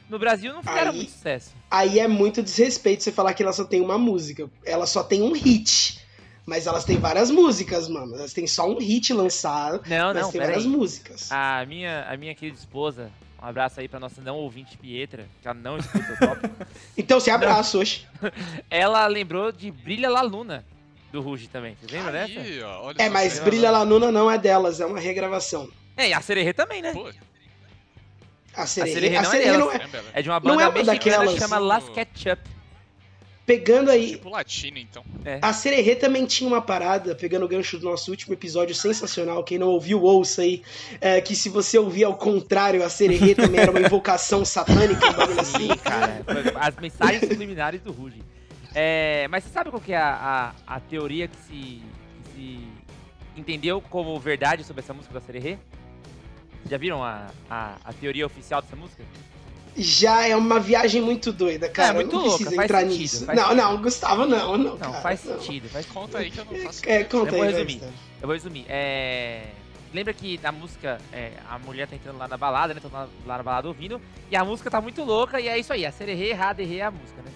no 0.08 0.18
Brasil 0.18 0.52
não 0.52 0.62
fizeram 0.62 0.90
Aí- 0.90 0.96
muito 0.96 1.12
sucesso. 1.12 1.54
Aí 1.70 1.98
é 1.98 2.06
muito 2.08 2.42
desrespeito 2.42 3.02
você 3.02 3.10
falar 3.12 3.32
que 3.34 3.42
ela 3.42 3.52
só 3.52 3.64
tem 3.64 3.80
uma 3.80 3.96
música. 3.96 4.50
Ela 4.64 4.86
só 4.86 5.02
tem 5.02 5.22
um 5.22 5.32
hit. 5.32 6.00
Mas 6.44 6.66
elas 6.66 6.84
têm 6.84 6.98
várias 6.98 7.30
músicas, 7.30 7.88
mano. 7.88 8.16
Elas 8.16 8.32
têm 8.32 8.48
só 8.48 8.68
um 8.68 8.76
hit 8.78 9.12
lançado, 9.12 9.80
Não, 9.88 10.12
mas 10.12 10.22
não, 10.22 10.32
tem 10.32 10.40
várias 10.40 10.64
aí. 10.64 10.68
músicas. 10.68 11.30
A 11.30 11.64
minha, 11.66 12.02
a 12.10 12.16
minha 12.16 12.34
querida 12.34 12.58
esposa, 12.58 13.12
um 13.42 13.46
abraço 13.46 13.80
aí 13.80 13.88
pra 13.88 13.98
nossa 13.98 14.20
não 14.20 14.36
ouvinte 14.36 14.76
Pietra, 14.78 15.26
que 15.40 15.48
ela 15.48 15.54
não 15.58 15.76
escuta 15.76 16.12
o 16.12 16.18
tópico. 16.18 16.66
Então 16.96 17.18
se 17.18 17.30
abraça 17.30 17.76
hoje. 17.78 18.06
ela 18.70 19.06
lembrou 19.06 19.50
de 19.50 19.70
Brilha 19.70 20.08
La 20.08 20.22
Luna 20.22 20.64
do 21.10 21.20
Ruge 21.20 21.48
também. 21.48 21.76
Vocês 21.80 21.90
lembram 21.92 22.12
dessa? 22.12 22.40
Aí, 22.40 22.62
ó, 22.62 22.84
olha 22.86 22.96
É, 22.98 23.06
só 23.06 23.12
mas 23.12 23.38
Brilha 23.40 23.70
legal. 23.70 23.84
Lanuna 23.84 24.10
não 24.12 24.30
é 24.30 24.38
delas, 24.38 24.80
é 24.80 24.86
uma 24.86 24.98
regravação. 25.00 25.68
É, 25.96 26.08
e 26.08 26.12
a 26.14 26.20
Sererê 26.20 26.52
também, 26.54 26.80
né? 26.80 26.92
Pô, 26.92 27.10
A 28.54 28.66
Sererê 28.66 28.92
Sererê, 28.94 29.16
a 29.16 29.22
não 29.22 29.28
é 29.28 29.32
Sererê 29.32 29.56
não 29.58 29.72
é. 29.72 29.76
é. 29.76 29.80
É 30.14 30.22
de 30.22 30.28
uma 30.30 30.36
Não 30.40 30.40
banda 30.40 30.62
é 30.62 30.66
uma 30.66 30.72
mexicana 30.72 30.92
daquelas- 30.98 31.32
que 31.34 31.38
chama 31.40 31.58
Las 31.58 31.88
Ketchup. 31.90 32.42
Pegando 33.52 33.90
aí, 33.90 34.12
Tipo 34.12 34.30
latino, 34.30 34.78
então. 34.78 35.04
a 35.42 35.52
Sererê 35.52 35.94
também 35.94 36.25
tinha 36.25 36.49
uma 36.49 36.62
parada, 36.62 37.14
pegando 37.14 37.44
o 37.44 37.49
gancho 37.49 37.78
do 37.78 37.85
nosso 37.85 38.11
último 38.11 38.32
episódio 38.32 38.75
sensacional, 38.75 39.44
quem 39.44 39.59
não 39.59 39.68
ouviu, 39.68 40.02
ouça 40.02 40.40
aí, 40.40 40.62
é, 41.02 41.21
que 41.21 41.37
se 41.37 41.50
você 41.50 41.76
ouvir 41.78 42.04
ao 42.04 42.16
contrário, 42.16 42.82
a 42.82 42.88
Sererê 42.88 43.35
também 43.37 43.61
era 43.61 43.71
uma 43.71 43.80
invocação 43.80 44.42
satânica, 44.42 45.06
um 45.06 45.12
bagulho 45.12 45.40
assim. 45.40 45.68
Sim, 45.68 45.76
cara. 45.76 46.25
As 46.59 46.76
mensagens 46.76 47.28
subliminares 47.28 47.82
do 47.82 47.92
Ruge. 47.92 48.23
É, 48.75 49.28
mas 49.28 49.44
você 49.44 49.50
sabe 49.50 49.68
qual 49.68 49.82
que 49.82 49.92
é 49.92 49.99
a, 49.99 50.54
a, 50.66 50.76
a 50.76 50.80
teoria 50.80 51.28
que 51.28 51.37
se, 51.37 51.82
que 52.35 52.68
se 53.35 53.40
entendeu 53.40 53.82
como 53.82 54.18
verdade 54.18 54.64
sobre 54.64 54.80
essa 54.80 54.94
música 54.94 55.12
da 55.12 55.21
Sererê? 55.21 55.59
Já 56.71 56.78
viram 56.78 57.04
a, 57.04 57.26
a, 57.50 57.76
a 57.85 57.92
teoria 57.92 58.25
oficial 58.25 58.62
dessa 58.62 58.76
música? 58.76 59.04
Já 59.76 60.26
é 60.26 60.37
uma 60.37 60.61
viagem 60.61 61.00
muito 61.00 61.33
doida, 61.33 61.69
cara. 61.69 61.91
É, 61.91 61.95
muito 61.95 62.14
não 62.14 62.26
louca, 62.26 62.45
entrar 62.55 62.81
sentido, 62.81 62.99
nisso. 62.99 63.26
não, 63.26 63.35
sentido. 63.35 63.55
não, 63.55 63.83
Gustavo, 63.83 64.26
não, 64.26 64.59
não. 64.59 64.59
Não, 64.59 64.76
cara, 64.76 65.00
faz 65.00 65.25
não. 65.25 65.41
sentido, 65.41 65.69
faz. 65.69 65.87
Conta 65.87 66.19
aí 66.19 66.31
que 66.31 66.38
eu 66.38 66.45
não 66.45 66.57
faço. 66.59 66.83
É, 66.87 67.05
conta 67.05 67.31
Eu 67.31 67.37
vou 67.37 67.43
aí, 67.43 67.52
vai, 67.52 67.52
resumir. 67.52 67.73
Gustavo. 67.75 67.93
Eu 68.21 68.26
vou 68.29 68.35
resumir. 68.35 68.67
É... 68.69 69.45
Lembra 69.95 70.12
que 70.14 70.38
na 70.43 70.52
música, 70.52 70.99
é, 71.12 71.33
a 71.49 71.59
mulher 71.59 71.87
tá 71.87 71.95
entrando 71.95 72.19
lá 72.19 72.26
na 72.26 72.37
balada, 72.37 72.73
né? 72.75 72.81
Tá 72.81 72.88
lá, 72.93 73.09
lá 73.26 73.37
na 73.38 73.43
balada 73.43 73.69
ouvindo, 73.69 74.00
e 74.31 74.37
a 74.37 74.45
música 74.45 74.71
tá 74.71 74.81
muito 74.81 75.02
louca, 75.05 75.38
e 75.41 75.49
é 75.49 75.59
isso 75.59 75.73
aí, 75.73 75.85
a 75.85 75.93
sererê, 75.93 76.31
errada, 76.31 76.62
errei 76.62 76.81
é 76.81 76.85
a 76.85 76.91
música, 76.91 77.21
né? 77.23 77.31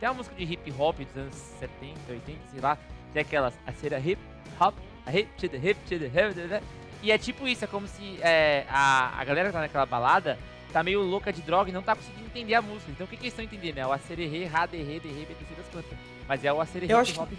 Tem 0.00 0.08
uma 0.08 0.14
música 0.16 0.34
de 0.34 0.42
hip 0.42 0.72
hop 0.76 0.98
dos 0.98 1.16
anos 1.16 1.34
70, 1.60 1.94
80, 2.08 2.38
sei 2.52 2.60
lá, 2.60 2.76
tem 3.12 3.22
aquelas, 3.22 3.54
a 3.66 3.72
cera 3.72 4.00
hip 4.00 4.20
hop, 4.58 4.74
a 5.06 5.10
hip 5.16 5.28
hip 5.40 5.48
the 5.48 5.56
hip, 5.70 5.80
to 5.88 6.48
the- 6.48 6.62
e 7.02 7.12
é 7.12 7.18
tipo 7.18 7.46
isso, 7.46 7.64
é 7.64 7.68
como 7.68 7.86
se 7.86 8.18
é, 8.22 8.64
a, 8.68 9.20
a 9.20 9.24
galera 9.24 9.48
que 9.48 9.52
tá 9.52 9.60
naquela 9.60 9.86
balada 9.86 10.36
tá 10.70 10.82
meio 10.82 11.02
louca 11.02 11.32
de 11.32 11.42
droga 11.42 11.70
e 11.70 11.72
não 11.72 11.82
tá 11.82 11.94
conseguindo 11.94 12.26
entender 12.26 12.54
a 12.54 12.62
música. 12.62 12.90
Então 12.90 13.06
o 13.06 13.08
que, 13.08 13.16
que 13.16 13.22
eles 13.24 13.32
estão 13.32 13.44
entendendo? 13.44 13.78
É 13.78 13.86
o 13.86 13.92
acererê, 13.92 14.44
errei, 14.44 14.68
derrei, 14.68 15.00
BTC 15.00 15.54
das 15.56 15.66
quantas. 15.72 15.98
Mas 16.28 16.44
é 16.44 16.52
o 16.52 16.60
acererê 16.60 16.92
Eu 16.92 16.98
acho 16.98 17.14
que-. 17.14 17.36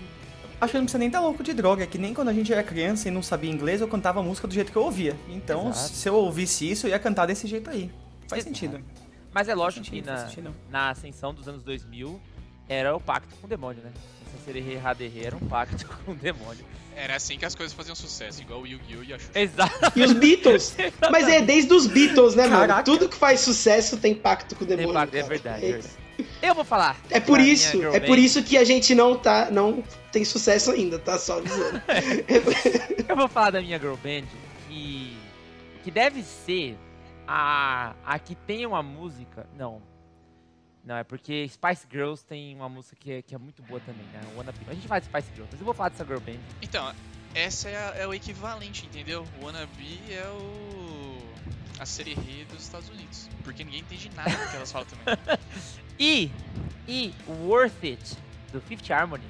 Acho 0.61 0.73
que 0.73 0.77
não 0.77 0.85
precisa 0.85 0.99
nem 0.99 1.07
estar 1.07 1.19
louco 1.21 1.43
de 1.43 1.53
droga, 1.53 1.83
é 1.83 1.87
que 1.87 1.97
nem 1.97 2.13
quando 2.13 2.29
a 2.29 2.33
gente 2.33 2.53
era 2.53 2.61
criança 2.61 3.07
e 3.07 3.11
não 3.11 3.23
sabia 3.23 3.49
inglês, 3.49 3.81
eu 3.81 3.87
cantava 3.87 4.19
a 4.19 4.23
música 4.23 4.47
do 4.47 4.53
jeito 4.53 4.71
que 4.71 4.77
eu 4.77 4.83
ouvia. 4.83 5.17
Então, 5.27 5.69
Exato. 5.69 5.95
se 5.95 6.07
eu 6.07 6.13
ouvisse 6.13 6.69
isso, 6.69 6.85
eu 6.85 6.91
ia 6.91 6.99
cantar 6.99 7.25
desse 7.25 7.47
jeito 7.47 7.67
aí. 7.67 7.89
Faz 8.27 8.45
Exato. 8.45 8.55
sentido. 8.55 8.83
Mas 9.33 9.47
é 9.47 9.55
lógico 9.55 9.83
que 9.87 10.03
na, 10.03 10.29
na 10.69 10.89
ascensão 10.91 11.33
dos 11.33 11.47
anos 11.47 11.63
2000, 11.63 12.21
era 12.73 12.95
o 12.95 12.99
pacto 13.01 13.35
com 13.35 13.45
o 13.45 13.49
demônio, 13.49 13.83
né? 13.83 13.91
Essa 14.25 14.45
Sererê 14.45 14.77
Raderê 14.77 15.25
era 15.25 15.35
um 15.35 15.39
pacto 15.39 15.85
com 16.05 16.11
o 16.11 16.15
demônio. 16.15 16.63
Era 16.95 17.15
assim 17.15 17.37
que 17.37 17.45
as 17.45 17.55
coisas 17.55 17.73
faziam 17.73 17.95
sucesso, 17.95 18.41
igual 18.41 18.61
o 18.61 18.67
Yu-Gi-Oh! 18.67 19.03
e 19.03 19.13
a 19.13 19.19
Xuxa. 19.19 19.31
Exato. 19.39 19.91
E 19.97 20.03
os 20.03 20.13
Beatles. 20.13 20.75
Mas 21.11 21.27
é 21.27 21.41
desde 21.41 21.73
os 21.73 21.87
Beatles, 21.87 22.35
né, 22.35 22.43
mano? 22.43 22.59
Caraca. 22.59 22.83
Tudo 22.83 23.07
que 23.09 23.15
faz 23.15 23.39
sucesso 23.41 23.97
tem 23.97 24.13
pacto 24.13 24.55
com 24.55 24.63
o 24.63 24.67
demônio. 24.67 24.93
pacto, 24.93 25.15
é 25.15 25.23
verdade, 25.23 25.65
é 25.65 25.69
É, 25.69 25.71
verdade. 25.73 25.93
Eu 26.41 26.53
vou 26.53 26.63
falar. 26.63 26.97
é 27.09 27.19
por 27.19 27.39
isso, 27.39 27.81
é 27.83 27.99
por 27.99 28.17
isso 28.17 28.43
que 28.43 28.57
a 28.57 28.63
gente 28.63 28.93
não 28.93 29.17
tá, 29.17 29.49
não 29.49 29.83
tem 30.11 30.23
sucesso 30.23 30.71
ainda, 30.71 30.99
tá 30.99 31.17
só 31.17 31.37
avisando. 31.39 31.81
Eu 33.07 33.15
vou 33.15 33.27
falar 33.27 33.51
da 33.51 33.61
minha 33.61 33.79
girl 33.79 33.95
band 33.95 34.27
que 34.67 35.17
que 35.83 35.89
deve 35.89 36.21
ser 36.21 36.77
a 37.27 37.93
a 38.05 38.19
que 38.19 38.35
tem 38.35 38.65
uma 38.65 38.83
música. 38.83 39.47
Não. 39.57 39.81
Não, 40.83 40.95
é 40.97 41.03
porque 41.03 41.47
Spice 41.47 41.85
Girls 41.91 42.25
tem 42.25 42.55
uma 42.55 42.67
música 42.67 42.95
que 42.99 43.11
é, 43.11 43.21
que 43.21 43.35
é 43.35 43.37
muito 43.37 43.61
boa 43.61 43.79
também, 43.81 44.05
né? 44.07 44.19
Wanna 44.35 44.51
Be. 44.51 44.59
A 44.67 44.73
gente 44.73 44.87
vai 44.87 44.99
de 44.99 45.05
Spice 45.05 45.27
Girls, 45.33 45.49
mas 45.51 45.59
eu 45.59 45.65
vou 45.65 45.73
falar 45.73 45.89
dessa 45.89 46.03
girl 46.03 46.19
band. 46.19 46.39
Então, 46.61 46.91
essa 47.35 47.69
é, 47.69 47.77
a- 47.77 47.95
é 47.97 48.07
o 48.07 48.13
equivalente, 48.13 48.85
entendeu? 48.87 49.25
O 49.39 49.45
Wannabe 49.45 49.99
é 50.09 50.27
o. 50.27 51.17
a 51.79 51.85
Sererê 51.85 52.45
dos 52.51 52.63
Estados 52.63 52.89
Unidos. 52.89 53.29
Porque 53.43 53.63
ninguém 53.63 53.81
entende 53.81 54.09
nada 54.15 54.29
do 54.31 54.49
que 54.49 54.55
elas 54.55 54.71
falam 54.71 54.87
também. 54.87 55.17
E 55.99 56.31
e 56.87 57.13
Worth 57.27 57.83
It 57.83 58.17
do 58.51 58.59
Fifth 58.59 58.89
Harmony 58.89 59.23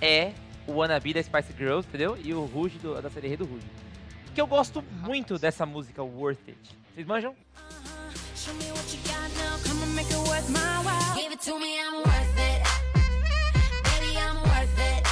é 0.00 0.32
o 0.66 0.72
Wanna 0.72 0.98
Be 0.98 1.14
da 1.14 1.22
Spice 1.22 1.52
Girls, 1.56 1.86
entendeu? 1.86 2.18
E 2.20 2.34
o 2.34 2.44
Rouge 2.46 2.78
do, 2.78 3.00
da 3.00 3.08
série 3.10 3.36
do 3.36 3.44
Rouge. 3.44 3.64
Que 4.34 4.40
eu 4.40 4.46
gosto 4.48 4.82
muito 4.82 5.38
dessa 5.38 5.64
música 5.64 6.02
Worth 6.02 6.48
It. 6.48 6.58
Vocês 6.92 7.06
manjam? 7.06 7.36
Show 8.34 8.52
me 8.54 8.64
to 11.44 11.58
me, 11.58 11.78
I'm 11.78 11.96
worth 11.96 12.38
it. 12.38 12.62
Baby, 13.84 14.16
I'm 14.16 14.36
worth 14.36 14.78
it. 14.78 15.02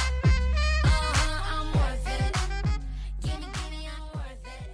Uh-huh, 0.83 1.53
I'm 1.53 1.67
worth 1.77 2.07
it. 2.07 2.33
Give 3.21 3.39
me, 3.39 3.45
give 3.53 3.69
me, 3.69 3.87
I'm 3.87 4.05
worth 4.15 4.47
it. 4.47 4.71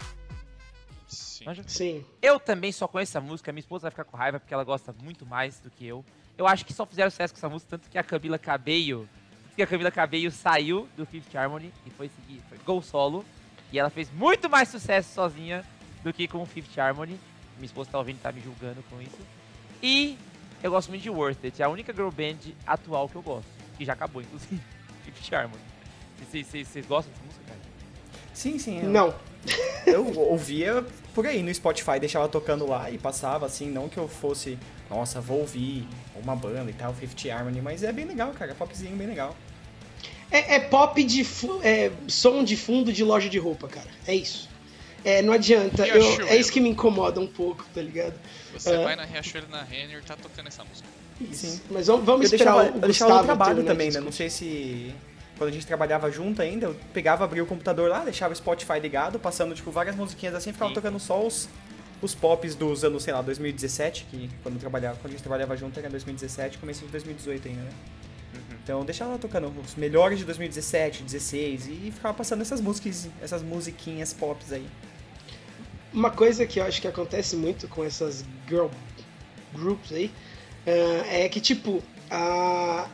Sim. 1.07 1.63
Sim. 1.67 2.05
Eu 2.21 2.39
também 2.39 2.71
só 2.71 2.87
conheço 2.87 3.11
essa 3.11 3.19
música, 3.19 3.51
minha 3.51 3.59
esposa 3.59 3.83
vai 3.83 3.91
ficar 3.91 4.05
com 4.05 4.15
raiva 4.15 4.39
porque 4.39 4.53
ela 4.53 4.63
gosta 4.63 4.95
muito 5.03 5.25
mais 5.25 5.59
do 5.59 5.69
que 5.69 5.85
eu. 5.85 6.05
Eu 6.37 6.47
acho 6.47 6.65
que 6.65 6.71
só 6.71 6.85
fizeram 6.85 7.11
sucesso 7.11 7.33
com 7.33 7.39
essa 7.39 7.49
música, 7.49 7.71
tanto 7.71 7.89
que 7.89 7.97
a 7.97 8.03
Camila 8.03 8.39
Cabello, 8.39 9.09
que 9.53 9.61
a 9.61 9.67
Camila 9.67 9.91
Cabello 9.91 10.31
saiu 10.31 10.87
do 10.95 11.05
Fifth 11.05 11.35
Harmony 11.35 11.73
e 11.85 11.89
foi 11.89 12.07
seguir, 12.07 12.41
foi 12.47 12.57
gol 12.59 12.81
solo, 12.81 13.25
e 13.73 13.77
ela 13.77 13.89
fez 13.89 14.09
muito 14.13 14.49
mais 14.49 14.69
sucesso 14.69 15.13
sozinha 15.13 15.65
do 16.05 16.13
que 16.13 16.25
com 16.25 16.41
o 16.41 16.45
Fifth 16.45 16.77
Harmony. 16.79 17.19
Minha 17.57 17.65
esposa 17.65 17.91
tá 17.91 17.97
ouvindo 17.97 18.15
e 18.15 18.21
tá 18.21 18.31
me 18.31 18.39
julgando 18.39 18.81
com 18.83 19.01
isso. 19.01 19.19
E 19.83 20.17
eu 20.63 20.71
gosto 20.71 20.89
muito 20.89 21.01
de 21.01 21.09
Worth 21.09 21.43
It, 21.43 21.61
é 21.61 21.65
a 21.65 21.69
única 21.69 21.93
girl 21.93 22.09
band 22.09 22.37
atual 22.65 23.07
que 23.09 23.15
eu 23.15 23.21
gosto, 23.21 23.47
que 23.77 23.85
já 23.85 23.93
acabou, 23.93 24.21
inclusive, 24.21 24.59
Fifth 25.05 25.33
Harmony. 25.33 25.61
Vocês- 26.29 26.47
gostam 26.87 27.11
dessa 27.13 27.25
música, 27.25 27.43
cara? 27.47 27.59
Sim, 28.33 28.59
sim. 28.59 28.79
Eu, 28.83 28.89
Não. 28.89 29.15
eu 29.87 30.17
ouvia 30.19 30.85
por 31.15 31.25
aí 31.25 31.41
no 31.41 31.53
Spotify, 31.53 31.99
deixava 31.99 32.27
tocando 32.27 32.67
lá 32.67 32.91
e 32.91 32.97
passava 32.97 33.45
assim, 33.45 33.69
não 33.71 33.87
que 33.87 33.97
eu 33.97 34.07
fosse, 34.07 34.57
nossa, 34.89 35.21
vou 35.21 35.39
ouvir 35.39 35.87
uma 36.21 36.35
banda 36.35 36.69
e 36.69 36.73
tal, 36.73 36.93
Fifth 36.93 37.25
Harmony, 37.31 37.61
mas 37.61 37.83
é 37.83 37.91
bem 37.91 38.05
legal, 38.05 38.31
cara, 38.31 38.53
popzinho 38.53 38.95
bem 38.97 39.07
legal. 39.07 39.35
É, 40.31 40.55
é 40.55 40.59
pop 40.59 41.01
de 41.03 41.23
fu- 41.23 41.59
é, 41.63 41.91
som 42.07 42.43
de 42.43 42.55
fundo 42.55 42.93
de 42.93 43.03
loja 43.03 43.27
de 43.29 43.39
roupa, 43.39 43.67
cara. 43.67 43.87
É 44.05 44.13
isso. 44.13 44.47
É, 45.03 45.21
não 45.21 45.33
adianta. 45.33 45.87
Eu- 45.87 46.27
é 46.27 46.35
isso 46.35 46.51
que 46.51 46.59
me 46.59 46.69
incomoda 46.69 47.19
um 47.19 47.27
pouco, 47.27 47.65
tá 47.73 47.81
ligado? 47.81 48.13
Você 48.53 48.73
Ah. 48.73 48.81
vai 48.83 48.95
na 48.95 49.05
Riachuelo 49.05 49.47
na 49.49 49.63
Renner 49.63 50.03
tá 50.03 50.15
tocando 50.15 50.47
essa 50.47 50.63
música. 50.63 50.87
Sim. 51.33 51.59
Mas 51.69 51.87
vamos, 51.87 52.05
vamos 52.05 52.31
eu 52.31 52.35
esperar 52.35 52.55
deixava, 52.57 52.77
o 52.77 52.81
deixava 52.81 53.17
no 53.19 53.23
trabalho 53.25 53.63
também, 53.63 53.91
né? 53.91 53.99
Não 53.99 54.11
sei 54.11 54.29
se. 54.29 54.93
Quando 55.37 55.49
a 55.49 55.53
gente 55.53 55.65
trabalhava 55.65 56.11
junto 56.11 56.41
ainda, 56.41 56.65
eu 56.67 56.75
pegava, 56.93 57.23
abria 57.23 57.41
o 57.43 57.45
computador 57.45 57.89
lá, 57.89 58.03
deixava 58.03 58.33
o 58.33 58.35
Spotify 58.35 58.77
ligado, 58.81 59.17
passando, 59.19 59.55
tipo, 59.55 59.71
várias 59.71 59.95
musiquinhas 59.95 60.35
assim, 60.35 60.51
ficava 60.51 60.69
Sim. 60.69 60.75
tocando 60.75 60.99
só 60.99 61.25
os, 61.25 61.47
os 62.01 62.13
pops 62.13 62.55
dos 62.55 62.83
anos, 62.83 63.03
sei 63.03 63.13
lá, 63.13 63.21
2017, 63.21 64.05
que 64.11 64.29
quando, 64.43 64.59
trabalhava, 64.59 64.95
quando 64.97 65.07
a 65.07 65.11
gente 65.11 65.21
trabalhava 65.21 65.55
junto 65.55 65.79
era 65.79 65.89
2017, 65.89 66.57
começo 66.57 66.81
de 66.85 66.91
2018 66.91 67.47
ainda, 67.47 67.61
né? 67.61 67.69
Então 68.69 68.85
deixava 68.85 69.17
tocando 69.17 69.51
os 69.65 69.73
melhores 69.73 70.19
de 70.19 70.25
2017, 70.25 71.01
16 71.01 71.65
e 71.65 71.91
ficava 71.91 72.13
passando 72.13 72.41
essas 72.41 72.61
músicas, 72.61 73.09
essas 73.19 73.41
musiquinhas 73.41 74.13
pops 74.13 74.51
aí. 74.51 74.63
Uma 75.91 76.11
coisa 76.11 76.45
que 76.45 76.59
eu 76.59 76.63
acho 76.63 76.79
que 76.79 76.87
acontece 76.87 77.35
muito 77.35 77.67
com 77.67 77.83
essas 77.83 78.23
girl 78.47 78.67
groups 79.55 79.91
aí 79.91 80.11
ah, 80.67 81.03
é 81.07 81.27
que, 81.27 81.41
tipo, 81.41 81.81
a, 82.11 82.87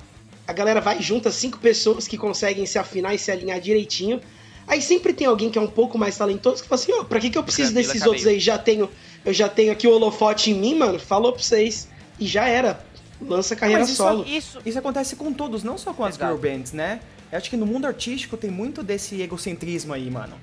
a 0.48 0.53
galera 0.53 0.79
vai 0.79 1.01
junta 1.01 1.29
cinco 1.29 1.60
pessoas 1.60 2.08
que 2.08 2.17
conseguem 2.17 2.65
se 2.65 2.79
afinar 2.79 3.13
e 3.13 3.20
se 3.20 3.29
alinhar 3.29 3.60
direitinho. 3.60 4.22
Aí 4.65 4.82
sempre 4.82 5.12
tem 5.12 5.27
alguém 5.27 5.50
que 5.50 5.60
é 5.60 5.62
um 5.62 5.67
pouco 5.67 5.98
mais 5.98 6.15
talentoso 6.15 6.63
que 6.63 6.70
fala 6.70 6.82
assim, 6.82 6.94
ô, 6.94 7.03
pra 7.03 7.20
que, 7.20 7.29
que 7.29 7.38
eu 7.38 7.44
preciso 7.44 7.74
Camila 7.74 7.82
desses 7.82 8.00
Cabello. 8.00 8.12
outros 8.12 8.27
aí? 8.27 8.39
Já 8.39 8.58
tenho, 8.58 8.89
eu 9.25 9.34
já 9.34 9.50
tenho 9.50 9.74
aqui 9.74 9.86
o 9.86 9.91
holofote 9.91 10.51
em 10.51 10.53
mim, 10.53 10.75
mano. 10.75 10.98
Falou 10.98 11.34
pra 11.34 11.44
vocês. 11.44 11.89
E 12.17 12.25
já 12.25 12.48
era. 12.48 12.82
Lança 13.22 13.56
carreira 13.56 13.82
Mas 13.82 13.90
isso- 13.90 13.98
solo. 14.04 14.26
Isso, 14.26 14.60
Isso 14.66 14.78
acontece 14.80 15.16
com 15.16 15.32
todos, 15.34 15.64
não 15.64 15.78
só 15.78 15.94
com 15.94 16.04
as 16.04 16.16
Exato. 16.16 16.32
girl 16.38 16.42
bands, 16.54 16.72
né? 16.74 17.00
Eu 17.32 17.38
acho 17.38 17.50
que 17.50 17.58
no 17.58 17.66
mundo 17.66 17.86
artístico 17.86 18.38
tem 18.38 18.52
muito 18.52 18.84
desse 18.84 19.22
egocentrismo 19.22 19.94
aí, 19.94 20.10
mano. 20.12 20.36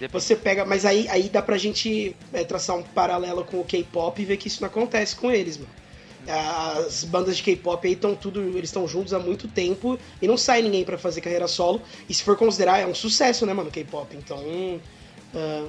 depois- 0.00 0.22
Você 0.24 0.36
pega, 0.36 0.64
mas 0.64 0.84
aí, 0.86 1.08
aí 1.08 1.28
dá 1.28 1.42
pra 1.42 1.58
gente 1.58 2.14
é, 2.32 2.44
traçar 2.44 2.76
um 2.76 2.82
paralelo 2.84 3.44
com 3.44 3.58
o 3.60 3.64
K-pop 3.64 4.20
e 4.20 4.24
ver 4.24 4.36
que 4.36 4.46
isso 4.46 4.60
não 4.60 4.68
acontece 4.68 5.16
com 5.16 5.28
eles, 5.30 5.56
mano. 5.58 5.70
As 6.26 7.04
bandas 7.04 7.36
de 7.36 7.42
K-pop 7.42 7.86
aí 7.86 7.94
estão 7.94 8.14
tudo, 8.14 8.40
eles 8.56 8.68
estão 8.68 8.86
juntos 8.86 9.12
há 9.14 9.18
muito 9.18 9.48
tempo 9.48 9.98
e 10.22 10.28
não 10.28 10.36
sai 10.36 10.62
ninguém 10.62 10.84
pra 10.84 10.96
fazer 10.98 11.20
carreira 11.20 11.48
solo. 11.48 11.80
E 12.08 12.14
se 12.14 12.22
for 12.22 12.36
considerar, 12.36 12.78
é 12.78 12.86
um 12.86 12.94
sucesso, 12.94 13.44
né, 13.46 13.52
mano, 13.54 13.70
K-pop. 13.70 14.14
Então, 14.16 14.80
ah, 15.34 15.66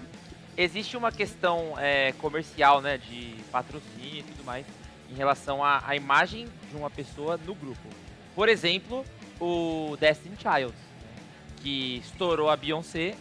existe 0.57 0.95
uma 0.97 1.11
questão 1.11 1.73
é, 1.79 2.11
comercial, 2.19 2.81
né, 2.81 2.97
de 2.99 3.33
patrocínio 3.51 4.19
e 4.19 4.23
tudo 4.23 4.43
mais, 4.43 4.65
em 5.11 5.15
relação 5.15 5.63
à, 5.63 5.83
à 5.85 5.95
imagem 5.95 6.47
de 6.69 6.75
uma 6.77 6.89
pessoa 6.89 7.39
no 7.45 7.55
grupo. 7.55 7.87
Por 8.35 8.47
exemplo, 8.49 9.05
o 9.39 9.97
Destiny 9.99 10.35
Child, 10.37 10.73
né, 10.73 11.21
que 11.57 11.97
estourou 12.05 12.49
a 12.49 12.55
Beyoncé 12.55 13.15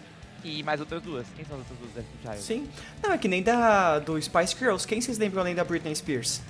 e 0.45 0.63
mais 0.63 0.81
outras 0.81 1.03
duas. 1.03 1.27
Quem 1.35 1.45
são 1.45 1.57
as 1.57 1.61
outras 1.63 1.79
duas 1.79 1.93
Destiny 1.93 2.19
Child? 2.23 2.43
Sim. 2.43 2.69
Não, 3.03 3.13
é 3.13 3.19
que 3.19 3.29
nem 3.29 3.43
da 3.43 3.99
do 3.99 4.21
Spice 4.21 4.57
Girls. 4.57 4.87
Quem 4.87 5.01
vocês 5.01 5.19
lembram 5.19 5.41
além 5.43 5.55
da 5.55 5.65
Britney 5.65 5.95
Spears? 5.95 6.41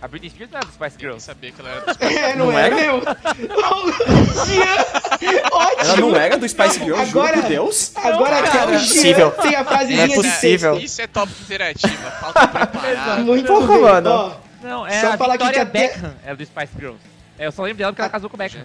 A 0.00 0.06
Britney 0.06 0.30
Spears 0.30 0.52
não 0.52 0.60
é 0.60 0.64
do 0.64 0.72
Spice 0.72 0.84
Eu 0.84 0.90
nem 0.90 0.98
Girls. 1.00 1.24
sabia 1.26 1.50
que 1.52 1.60
ela 1.60 1.70
era 1.70 1.80
dos 1.84 1.96
é, 2.00 2.36
não, 2.36 2.46
Não 2.46 2.58
é 2.58 2.66
era? 2.66 2.76
meu. 2.76 3.02
Ótimo. 5.58 5.80
Ela 5.80 5.96
não 5.96 6.16
era 6.16 6.36
do 6.38 6.48
Spice 6.48 6.78
Girls, 6.78 7.10
Agora- 7.10 7.28
juro 7.34 7.42
por 7.42 7.48
Deus. 7.48 7.92
Agora 7.96 8.40
Não, 8.40 8.48
cara. 8.48 8.74
é 8.74 8.78
possível. 8.78 9.30
tem 9.32 9.54
a 9.56 9.64
frasezinha 9.64 9.96
Não 9.98 10.04
é 10.04 10.08
de 10.08 10.14
possível. 10.14 10.72
texto. 10.74 10.84
Isso 10.84 11.02
é 11.02 11.06
top 11.06 11.32
interativa, 11.42 12.10
falta 12.12 12.46
preparar. 12.48 13.20
Muito 13.20 13.46
Porra, 13.46 13.66
bem. 13.72 13.80
mano. 13.82 14.10
Ó, 14.10 14.32
Não, 14.62 14.86
é 14.86 15.00
Só 15.00 15.12
a 15.12 15.16
falar 15.16 15.34
Victoria 15.34 15.52
que 15.54 15.60
até- 15.60 15.88
Beckham 15.88 16.14
era 16.24 16.36
do 16.36 16.44
Spice 16.44 16.72
Girls. 16.78 16.98
É, 17.38 17.46
eu 17.46 17.52
só 17.52 17.62
lembro 17.62 17.78
dela 17.78 17.92
porque 17.92 18.02
ela 18.02 18.10
casou 18.10 18.28
com 18.28 18.36
o 18.36 18.38
Beckham. 18.38 18.62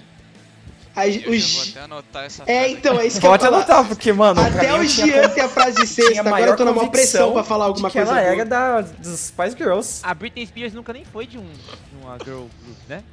a- 0.96 1.08
Eu 1.08 1.32
o 1.32 1.36
já 1.36 1.40
Jean- 1.40 1.54
vou 1.64 1.70
até 1.72 1.80
anotar 1.82 2.24
essa 2.26 2.44
É, 2.48 2.60
frase 2.60 2.74
então, 2.74 3.00
é 3.00 3.06
isso 3.08 3.20
que 3.20 3.26
eu 3.26 3.30
Pode 3.32 3.44
falar. 3.44 3.58
anotar, 3.58 3.86
porque, 3.88 4.14
mano, 4.14 4.42
Até 4.42 4.74
o 4.74 4.78
eu 4.78 4.86
Jean 4.86 5.30
tem 5.30 5.44
a 5.44 5.50
frase 5.50 5.86
sexta, 5.88 6.20
agora 6.22 6.30
maior 6.32 6.48
eu 6.50 6.56
tô 6.56 6.66
numa 6.66 6.74
convicção 6.82 6.92
pressão 6.92 7.34
pra 7.34 7.44
falar 7.44 7.66
alguma 7.66 7.90
de 7.90 7.94
que 7.94 8.00
coisa 8.00 8.20
ela 8.20 8.22
era 8.28 8.46
da, 8.46 8.82
dos 8.82 9.20
Spice 9.20 9.56
Girls. 9.58 10.00
A 10.04 10.14
Britney 10.16 10.46
Spears 10.48 10.74
nunca 10.74 10.94
nem 10.94 11.04
foi 11.06 11.26
de, 11.28 11.38
um, 11.38 11.44
de 11.44 12.04
uma 12.04 12.18
girl 12.24 12.46
group, 12.64 12.78
né? 12.90 13.04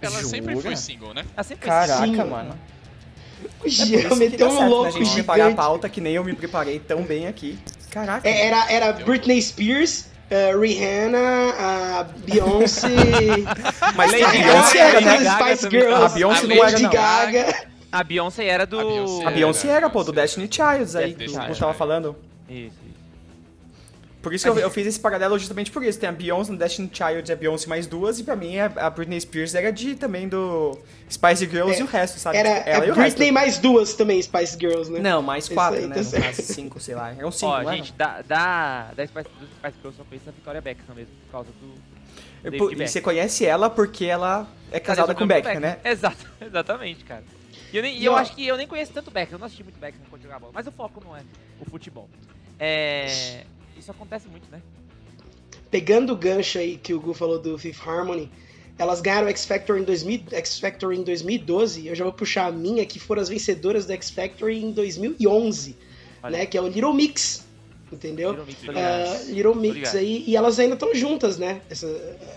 Ela 0.00 0.22
sempre 0.22 0.52
Jura? 0.54 0.62
foi 0.62 0.76
single, 0.76 1.12
né? 1.14 1.24
Ela 1.36 1.42
sempre 1.44 1.66
foi 1.68 1.76
Caraca, 1.76 2.06
Sim. 2.06 2.16
mano. 2.24 2.54
O 3.64 3.68
Jean 3.68 4.14
meteu 4.16 4.46
um 4.46 4.50
certo, 4.50 4.62
né, 4.62 4.68
louco 4.68 4.86
a 4.88 4.90
gente 4.90 5.12
preparar 5.14 5.40
a 5.46 5.50
gigante. 5.50 5.56
pauta 5.56 5.88
que 5.88 6.00
nem 6.00 6.14
eu 6.14 6.24
me 6.24 6.34
preparei 6.34 6.78
tão 6.78 7.02
bem 7.02 7.26
aqui. 7.26 7.58
Caraca. 7.90 8.28
É, 8.28 8.46
Era, 8.46 8.70
era 8.70 8.92
Britney 8.92 9.40
Spears, 9.42 10.06
eh, 10.30 10.52
Rihanna, 10.54 11.18
a 11.58 12.04
Beyoncé, 12.04 12.88
Mas 13.96 14.12
Lady 14.12 14.24
a 14.24 14.28
Beyoncé 14.30 14.78
era, 14.78 15.00
né? 15.00 15.18
Spice. 15.30 15.70
Girls, 15.70 16.04
A 16.04 16.08
Beyoncé 16.10 16.46
não 16.46 16.64
era, 16.64 16.78
não. 16.78 16.90
Gaga. 16.90 17.66
A 17.90 18.04
Beyoncé 18.04 18.44
era 18.44 18.66
do. 18.66 18.78
A 18.78 18.84
Beyoncé 18.84 19.26
A 19.26 19.30
Beyoncé 19.30 19.68
era, 19.68 19.90
pô, 19.90 20.04
do. 20.04 20.12
Destiny 20.12 20.48
Childs 20.50 20.94
aí, 20.94 21.14
que. 21.14 21.26
Gus 21.26 21.58
tava 21.58 21.72
falando. 21.74 22.14
Isso, 22.48 22.66
isso. 22.66 22.97
Por 24.20 24.34
isso 24.34 24.44
que 24.44 24.50
eu, 24.50 24.58
eu 24.58 24.68
fiz 24.70 24.84
esse 24.86 24.98
paralelo 24.98 25.38
justamente 25.38 25.70
por 25.70 25.82
isso. 25.84 25.98
Tem 25.98 26.08
a 26.08 26.12
Beyoncé 26.12 26.50
no 26.50 26.58
Destiny 26.58 26.90
Child 26.92 27.30
e 27.30 27.32
a 27.32 27.36
Beyoncé 27.36 27.68
mais 27.68 27.86
duas, 27.86 28.18
e 28.18 28.24
pra 28.24 28.34
mim 28.34 28.58
a, 28.58 28.66
a 28.66 28.90
Britney 28.90 29.20
Spears 29.20 29.54
era 29.54 29.70
de 29.72 29.94
também 29.94 30.28
do 30.28 30.76
Spice 31.08 31.46
Girls 31.46 31.76
É, 31.76 31.80
e 31.80 31.82
o 31.84 31.86
resto, 31.86 32.18
sabe? 32.18 32.36
Era 32.36 32.56
Tipo, 32.56 32.68
ela 32.68 32.84
é 32.84 32.88
e 32.88 32.90
o 32.90 32.94
resto. 32.94 33.16
Britney 33.16 33.30
mais 33.32 33.58
duas 33.58 33.94
também, 33.94 34.20
Spice 34.20 34.56
Girls, 34.58 34.90
né? 34.90 34.98
Não, 34.98 35.22
mais 35.22 35.48
quatro, 35.48 35.78
aí, 35.78 35.86
né? 35.86 35.94
tá 36.02 36.20
caso, 36.20 36.42
cinco, 36.42 36.80
sei 36.80 36.96
lá. 36.96 37.12
Eram 37.12 37.30
cinco, 37.30 37.52
Ó, 37.52 37.72
gente, 37.72 37.92
da, 37.92 38.20
da, 38.22 38.90
da 38.96 39.06
Spice, 39.06 39.28
do 39.40 39.46
Spice 39.46 39.74
Girls 39.80 39.96
só 39.96 40.04
conheço 40.04 40.28
a 40.28 40.32
Victoria 40.32 40.60
Beckham 40.60 40.94
mesmo, 40.96 41.12
por 41.26 41.30
causa 41.32 41.48
do. 41.60 41.74
Eu- 42.42 42.52
E 42.52 42.58
Beckham. 42.74 42.86
você 42.88 43.00
conhece 43.00 43.46
ela 43.46 43.70
porque 43.70 44.04
ela 44.04 44.48
é 44.72 44.80
casada 44.80 45.14
com 45.14 45.22
o 45.24 45.26
Beckham, 45.28 45.54
Beckham, 45.54 45.60
né? 45.60 45.78
Exato, 45.84 46.26
exatamente, 46.44 47.04
cara. 47.04 47.22
E 47.72 47.76
eu, 47.76 47.82
nem, 47.82 47.96
e 47.96 48.04
eu 48.04 48.16
acho 48.16 48.34
que 48.34 48.44
eu 48.46 48.56
nem 48.56 48.66
conheço 48.66 48.92
tanto 48.92 49.10
Beckham, 49.12 49.34
eu 49.34 49.38
não 49.38 49.46
assisti 49.46 49.62
muito 49.62 49.78
Beckham 49.78 50.00
quando 50.10 50.22
jogava 50.22 50.40
bola, 50.40 50.52
mas 50.54 50.66
o 50.66 50.72
foco 50.72 51.00
não 51.04 51.16
é 51.16 51.20
o 51.60 51.70
futebol. 51.70 52.08
É. 52.58 53.44
Isso 53.78 53.90
acontece 53.90 54.28
muito, 54.28 54.50
né? 54.50 54.60
Pegando 55.70 56.12
o 56.12 56.16
gancho 56.16 56.58
aí 56.58 56.76
que 56.76 56.94
o 56.94 57.00
Gu 57.00 57.12
falou 57.14 57.38
do 57.38 57.58
Fifth 57.58 57.86
Harmony, 57.86 58.30
Elas 58.78 59.00
ganharam 59.00 59.26
o 59.26 59.30
X 59.30 59.44
Factor 59.44 59.76
em, 59.78 59.82
2000, 59.82 60.22
X 60.30 60.58
Factor 60.60 60.92
em 60.94 61.02
2012. 61.02 61.88
Eu 61.88 61.94
já 61.96 62.04
vou 62.04 62.12
puxar 62.12 62.46
a 62.46 62.52
minha, 62.52 62.86
que 62.86 62.98
foram 63.00 63.20
as 63.20 63.28
vencedoras 63.28 63.84
do 63.86 63.92
X 63.92 64.08
Factor 64.10 64.50
em 64.50 64.70
2011, 64.70 65.76
Olha. 66.22 66.38
né? 66.38 66.46
Que 66.46 66.56
é 66.56 66.62
o 66.62 66.68
Little 66.68 66.94
Mix, 66.94 67.44
entendeu? 67.92 68.30
Little 68.30 68.46
Mix, 68.46 68.62
ligado. 68.62 69.24
Little 69.32 69.54
Mix 69.56 69.94
aí, 69.96 70.24
e 70.28 70.36
elas 70.36 70.58
ainda 70.60 70.74
estão 70.74 70.94
juntas, 70.94 71.36
né? 71.38 71.60
Essa, 71.68 71.88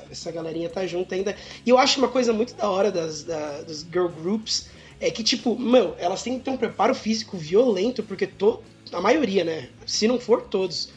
essa 0.10 0.32
galerinha 0.32 0.68
tá 0.68 0.86
junta 0.88 1.14
ainda. 1.16 1.36
E 1.64 1.70
eu 1.70 1.78
acho 1.78 2.00
uma 2.00 2.08
coisa 2.08 2.34
muito 2.34 2.56
da 2.56 2.68
hora 2.70 2.92
das, 2.92 3.24
da- 3.24 3.62
dos 3.62 3.82
girl 3.84 4.08
groups 4.08 4.68
é 5.00 5.12
que, 5.12 5.24
tipo, 5.24 5.58
meu, 5.58 5.96
elas 6.00 6.24
têm 6.24 6.40
que 6.40 6.46
ter 6.46 6.50
um 6.52 6.58
preparo 6.58 6.96
físico 6.96 7.38
violento, 7.38 8.02
porque 8.02 8.26
to, 8.26 8.62
a 8.92 9.00
maioria, 9.00 9.44
né? 9.44 9.70
Se 9.86 10.08
não 10.08 10.20
for 10.20 10.42
todos. 10.42 10.90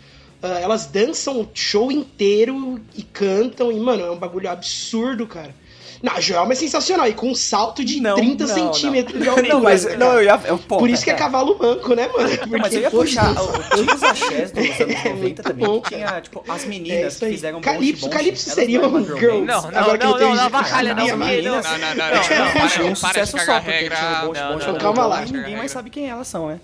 Ah, 0.45 0.61
elas 0.61 0.87
dançam 0.87 1.41
o 1.41 1.49
show 1.55 1.91
inteiro 1.91 2.81
e 2.97 3.03
cantam, 3.03 3.73
e, 3.73 3.79
mano, 3.81 4.05
é 4.05 4.11
um 4.11 4.17
bagulho 4.19 4.51
absurdo, 4.51 5.27
cara. 5.27 5.55
Não, 6.03 6.13
a 6.13 6.21
Joelma 6.21 6.53
é 6.53 6.57
sensacional, 6.57 7.09
e 7.09 7.15
com 7.15 7.31
um 7.31 7.35
salto 7.35 7.83
de 7.83 7.99
Não, 7.99 8.15
30 8.17 8.47
não, 8.47 8.57
não. 8.57 8.73
centímetros 8.75 9.19
de 9.19 9.25
Não, 9.25 9.33
altura. 9.37 9.59
mas 9.61 9.85
cara. 9.87 9.97
não, 9.97 10.13
eu 10.15 10.23
ia. 10.25 10.41
Eu, 10.45 10.59
pô, 10.59 10.77
Por 10.77 10.91
isso 10.91 11.03
que 11.03 11.09
é 11.11 11.15
cara, 11.15 11.31
cavalo 11.31 11.57
manco, 11.59 11.95
né, 11.95 12.09
mano? 12.15 12.29
Não, 12.47 12.59
mas 12.59 12.75
eu 12.75 12.81
ia 12.83 12.91
Porque, 12.91 13.07
puxar. 13.07 13.33
Tinha 13.75 13.95
os 13.95 14.03
axés 14.03 14.51
dos 14.53 14.81
anos 14.81 15.05
90 15.05 15.15
muito 15.17 15.43
também. 15.43 15.67
bom, 15.67 15.81
que 15.81 15.95
tinha, 15.95 16.21
tipo, 16.21 16.45
as 16.47 16.65
É 16.65 16.67
meninas 16.67 17.15
isso 17.15 17.25
que 17.25 17.31
fizeram 17.33 17.61
Calypso, 17.63 18.11
Calypso 18.11 18.51
seria 18.51 18.81
não 18.83 18.89
eram 18.89 18.99
um 18.99 19.05
girl 19.07 19.19
girls. 19.19 19.47
bands. 19.47 19.63
Não, 19.65 19.71
não, 19.71 19.79
Agora 19.81 19.99
que 19.99 20.05
não, 20.05 20.11
eu 20.11 20.17
entendi. 20.17 20.31
não, 20.31 20.37
não 20.37 20.45
avacalha, 20.45 20.71
Cara, 20.71 20.95
não, 20.95 21.03
minha 21.05 21.17
porque 21.17 21.31
menina- 21.37 21.51
não. 21.51 21.63
Não, 21.63 21.79
não, 21.79 21.89
não, 21.89 21.95
Não, 21.97 22.15
não. 22.17 22.23
Tinha 22.23 22.45
um 22.45 22.53
para, 22.53 22.61
para 22.61 22.91
de 22.93 22.99
sucesso 22.99 23.33
só, 23.33 23.39
cagar 23.47 23.63
porque 23.63 23.79
regra. 23.79 23.97
tinha 23.97 24.11
o 24.11 24.27
bonde, 24.27 24.41
Não, 24.41 24.49
bonde, 24.53 24.65
não, 24.67 24.73
bonde, 24.73 24.85
calma 24.85 25.07
lá. 25.07 25.17
bonde, 25.21 25.33
Ninguém 25.33 25.57
mais 25.57 25.71
sabe 25.71 25.89
quem 25.89 26.07
elas 26.11 26.29
são, 26.29 26.49
né? 26.49 26.61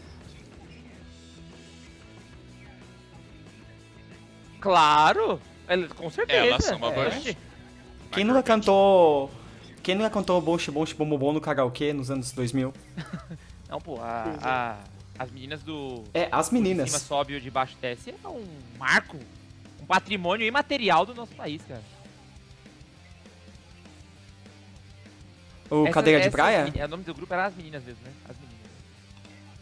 Claro! 4.60 5.40
Ela- 5.66 5.88
Com 5.88 6.10
certeza. 6.10 6.46
Elas 6.46 6.64
são 6.64 6.76
uma 6.76 6.88
É. 6.92 7.36
Quem 8.12 8.24
nunca 8.24 8.42
cantou. 8.42 9.30
Quem 9.82 9.94
nunca 9.94 10.10
cantou 10.10 10.40
Bonche 10.42 10.70
Bonche 10.70 10.94
Bom 10.94 11.06
Bom 11.16 11.32
no 11.32 11.40
karaokê 11.40 11.92
nos 11.92 12.10
anos 12.10 12.32
2000? 12.32 12.72
Não, 13.68 13.80
pô, 13.80 13.98
a, 14.00 14.34
a- 14.42 14.78
as 15.18 15.30
meninas 15.30 15.62
do. 15.62 16.04
É, 16.12 16.28
as 16.32 16.48
o 16.48 16.50
De 16.50 16.56
cima 16.58 16.60
meninas. 16.68 16.90
sobe 16.90 17.34
e 17.34 17.36
o 17.36 17.40
de 17.40 17.50
baixo 17.50 17.76
desce 17.80 18.10
é 18.24 18.28
um 18.28 18.44
marco, 18.78 19.16
um 19.80 19.86
patrimônio 19.86 20.46
imaterial 20.46 21.06
do 21.06 21.14
nosso 21.14 21.34
país, 21.34 21.62
cara. 21.68 21.82
O 25.70 25.82
Essas- 25.84 25.94
Cadeira 25.94 26.20
de 26.20 26.30
Praia? 26.30 26.72
é, 26.76 26.84
O 26.84 26.88
nome 26.88 27.04
do 27.04 27.14
grupo 27.14 27.32
era 27.32 27.46
As 27.46 27.54
Meninas 27.54 27.82
mesmo, 27.84 28.02
né? 28.04 28.12
As 28.28 28.36
Meninas. 28.36 28.60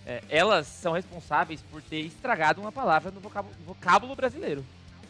É, 0.07 0.23
elas 0.31 0.67
são 0.67 0.93
responsáveis 0.95 1.61
por 1.71 1.83
ter 1.83 2.00
estragado 2.00 2.61
uma 2.62 2.73
palavra 2.73 3.11
no 3.11 3.21
vocábulo, 3.21 3.55
vocábulo 3.67 4.17
brasileiro. 4.17 4.64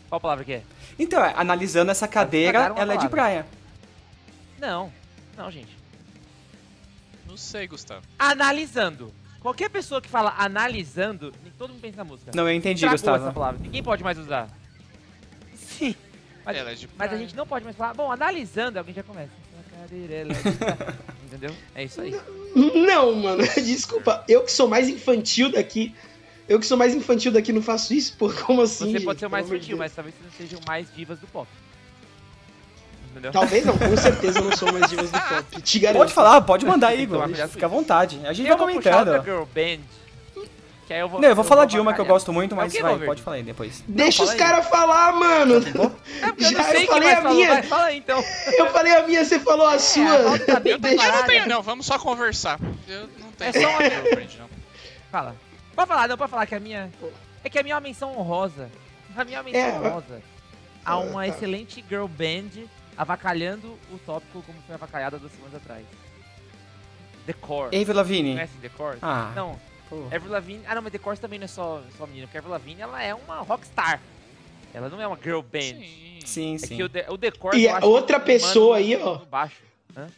Qual 0.08 0.20
palavra 0.20 0.44
que 0.44 0.52
é? 0.54 0.62
Então, 0.98 1.22
é, 1.24 1.34
analisando 1.36 1.90
essa 1.90 2.08
cadeira, 2.08 2.72
ela 2.76 2.94
é 2.94 2.96
de 2.96 3.08
palavra. 3.08 3.08
praia. 3.08 3.46
Não, 4.58 4.92
não, 5.36 5.50
gente. 5.50 5.76
Não 7.26 7.36
sei, 7.36 7.66
Gustavo. 7.68 8.02
Analisando. 8.18 9.12
Qualquer 9.40 9.70
pessoa 9.70 10.00
que 10.00 10.08
fala 10.08 10.34
analisando, 10.36 11.32
todo 11.56 11.70
mundo 11.70 11.80
pensa 11.80 11.98
na 11.98 12.04
música. 12.04 12.32
Não, 12.34 12.48
eu 12.48 12.54
entendi, 12.54 12.84
Estragou 12.84 12.94
Gustavo. 12.96 13.24
essa 13.24 13.32
palavra. 13.32 13.60
Ninguém 13.60 13.82
pode 13.82 14.02
mais 14.02 14.18
usar. 14.18 14.48
Sim. 15.54 15.94
Mas, 16.44 16.56
Ela 16.56 16.72
é 16.72 16.74
de 16.74 16.88
mas 16.96 17.12
a 17.12 17.16
gente 17.16 17.36
não 17.36 17.46
pode 17.46 17.64
mais 17.64 17.76
falar. 17.76 17.94
Bom, 17.94 18.10
analisando, 18.10 18.78
alguém 18.78 18.94
já 18.94 19.02
começa. 19.02 19.30
Entendeu? 21.24 21.54
É 21.74 21.84
isso 21.84 22.00
aí. 22.00 22.18
Não, 22.54 23.14
mano, 23.14 23.42
desculpa. 23.56 24.24
Eu 24.28 24.42
que 24.42 24.50
sou 24.50 24.66
mais 24.66 24.88
infantil 24.88 25.52
daqui. 25.52 25.94
Eu 26.48 26.58
que 26.58 26.66
sou 26.66 26.76
mais 26.78 26.94
infantil 26.94 27.30
daqui 27.30 27.52
não 27.52 27.60
faço 27.62 27.92
isso, 27.92 28.14
pô. 28.16 28.30
Como 28.30 28.62
assim? 28.62 28.86
Você 28.86 28.92
gente? 28.92 29.04
pode 29.04 29.20
ser 29.20 29.26
o 29.26 29.30
mais 29.30 29.46
Deus. 29.48 29.68
mas 29.78 29.92
talvez 29.92 30.14
você 30.14 30.24
não 30.24 30.32
seja 30.32 30.56
o 30.56 30.60
mais 30.66 30.86
divas 30.94 31.18
do 31.18 31.26
pop. 31.26 31.46
Entendeu? 33.10 33.32
Talvez 33.32 33.64
não, 33.66 33.76
com 33.76 33.96
certeza 33.96 34.38
eu 34.38 34.44
não 34.44 34.56
sou 34.56 34.72
mais 34.72 34.88
divas 34.88 35.10
do 35.10 35.18
pop. 35.20 35.62
Te 35.62 35.78
garanto. 35.78 35.98
Pode 35.98 36.12
falar, 36.12 36.40
pode 36.42 36.64
mandar 36.66 36.88
aí, 36.88 37.02
Igor. 37.02 37.28
Fica 37.48 37.66
à 37.66 37.68
vontade. 37.68 38.20
A 38.24 38.32
gente 38.32 38.48
eu 38.48 38.56
vai 38.56 38.66
vou 38.66 38.76
puxar 38.76 39.04
comentando. 39.04 39.24
girl 39.24 39.42
band. 39.44 39.82
Que 40.86 40.94
aí 40.94 41.00
eu 41.00 41.08
vou, 41.10 41.20
Não, 41.20 41.28
eu 41.28 41.34
vou 41.34 41.44
falar 41.44 41.66
de 41.66 41.78
uma 41.78 41.92
que 41.92 42.00
eu 42.00 42.06
gosto 42.06 42.32
muito, 42.32 42.54
É 42.54 42.56
mas 42.56 42.72
quê, 42.72 42.78
vai, 42.80 42.92
Valverde? 42.92 43.10
pode 43.10 43.22
falar 43.22 43.36
aí 43.36 43.42
depois. 43.42 43.84
Deixa 43.86 44.24
Não, 44.24 44.30
os 44.32 44.38
caras 44.38 44.66
falar, 44.68 45.12
mano. 45.12 45.56
É 45.56 45.58
eu 45.58 45.74
não 45.74 46.50
Já 46.50 46.64
sei 46.64 46.84
eu 46.84 46.86
falei 46.86 47.10
a 47.12 47.16
falou. 47.20 47.34
minha. 47.36 47.48
Vai, 47.48 47.62
fala 47.62 47.84
aí 47.84 47.98
então. 47.98 48.24
Eu 48.56 48.70
falei 48.70 48.92
a 48.96 49.06
minha, 49.06 49.22
você 49.22 49.38
falou 49.38 49.66
a 49.66 49.74
a 49.74 49.78
sua. 49.78 50.06
pauta 50.06 50.46
tá 50.46 50.62
Eu 50.64 50.78
não 50.78 51.24
tenho, 51.26 51.46
não. 51.46 51.60
Vamos 51.60 51.84
só 51.84 51.98
conversar. 51.98 52.58
Eu 52.88 53.00
não 53.20 53.30
tenho 53.32 53.50
É 53.50 53.52
só 53.52 53.68
uma- 53.68 53.84
girlfriend, 53.84 54.38
não. 54.38 54.48
Fala. 55.12 55.36
Pode 55.78 55.88
falar, 55.90 56.08
não, 56.08 56.18
pode 56.18 56.30
falar 56.32 56.44
que 56.44 56.56
a 56.56 56.58
minha. 56.58 56.90
É 57.44 57.48
que 57.48 57.56
a 57.56 57.62
minha 57.62 57.74
é 57.74 57.76
uma 57.76 57.80
menção 57.80 58.18
honrosa. 58.18 58.68
A 59.16 59.24
minha 59.24 59.36
é 59.36 59.40
uma 59.40 59.44
menção 59.44 59.60
É, 59.60 59.78
honrosa. 59.88 60.22
A 60.84 60.96
uma 60.98 61.20
tá. 61.20 61.28
excelente 61.28 61.84
girl 61.88 62.06
band 62.08 62.66
avacalhando 62.96 63.78
o 63.92 63.98
tópico 63.98 64.42
como 64.42 64.60
foi 64.62 64.74
avacalhada 64.74 65.20
duas 65.20 65.30
semanas 65.30 65.54
atrás. 65.54 65.84
The 67.26 67.32
Core. 67.34 67.80
Avril 67.80 67.94
Lavigne. 67.94 68.32
Conhecem 68.32 68.60
The 68.60 68.68
Core? 68.70 68.98
Ah, 69.00 69.30
Não, 69.36 69.56
pô. 69.88 70.06
Avril 70.06 70.32
Lavigne. 70.32 70.64
Ah, 70.66 70.74
não, 70.74 70.82
mas 70.82 70.90
The 70.90 70.98
Core 70.98 71.16
também 71.18 71.38
não 71.38 71.44
é 71.44 71.48
só, 71.48 71.80
só 71.96 72.06
menina, 72.08 72.26
porque 72.26 72.38
a 72.38 72.40
Avril 72.40 72.52
Lavigne 72.54 72.80
ela 72.82 73.00
é 73.00 73.14
uma 73.14 73.36
rockstar. 73.42 74.00
Ela 74.74 74.88
não 74.88 75.00
é 75.00 75.06
uma 75.06 75.16
girl 75.22 75.42
band. 75.42 75.60
Sim. 75.60 76.18
Sim, 76.24 76.54
É 76.56 76.58
sim. 76.58 76.76
que 76.76 76.82
o 76.82 76.88
The, 76.88 77.06
o 77.08 77.16
The 77.16 77.30
Core. 77.30 77.56
E 77.56 77.66
eu 77.66 77.76
acho 77.76 77.86
outra 77.86 78.18
pessoa 78.18 78.78
aí, 78.78 78.96
ó. 78.96 79.20
no 79.20 79.26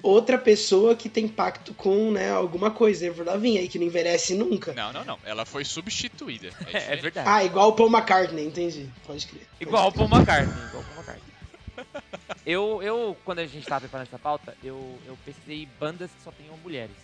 Outra 0.02 0.36
pessoa 0.36 0.94
que 0.94 1.08
tem 1.08 1.26
pacto 1.26 1.72
com, 1.72 2.10
né, 2.10 2.30
alguma 2.30 2.70
coisa, 2.70 3.08
Avril 3.08 3.24
Lavigne 3.24 3.58
aí, 3.58 3.68
que 3.68 3.78
não 3.78 3.86
envelhece 3.86 4.34
nunca. 4.34 4.74
Não, 4.74 4.92
não, 4.92 5.04
não. 5.04 5.18
Ela 5.24 5.46
foi 5.46 5.64
substituída. 5.64 6.50
É, 6.72 6.76
É, 6.78 6.92
é 6.92 6.96
verdade. 6.96 7.28
Ah, 7.28 7.42
igual 7.44 7.70
o 7.70 7.72
Paul 7.72 7.88
McCartney, 7.90 8.46
entendi. 8.46 8.88
Pode 9.06 9.26
crer. 9.26 9.46
Igual 9.58 9.88
o 9.88 9.92
Paul 9.92 10.08
McCartney. 10.08 10.54
Igual 10.68 10.82
o 10.82 10.86
Paul 10.86 10.96
McCartney. 10.96 11.30
Eu, 12.46 12.82
eu, 12.82 13.16
quando 13.24 13.38
a 13.40 13.46
gente 13.46 13.66
tava 13.66 13.80
preparando 13.82 14.06
essa 14.06 14.18
pauta, 14.18 14.56
eu, 14.62 14.98
eu 15.06 15.16
pesquisei 15.24 15.68
bandas 15.78 16.10
que 16.10 16.22
só 16.22 16.30
tenham 16.32 16.56
mulheres. 16.58 16.96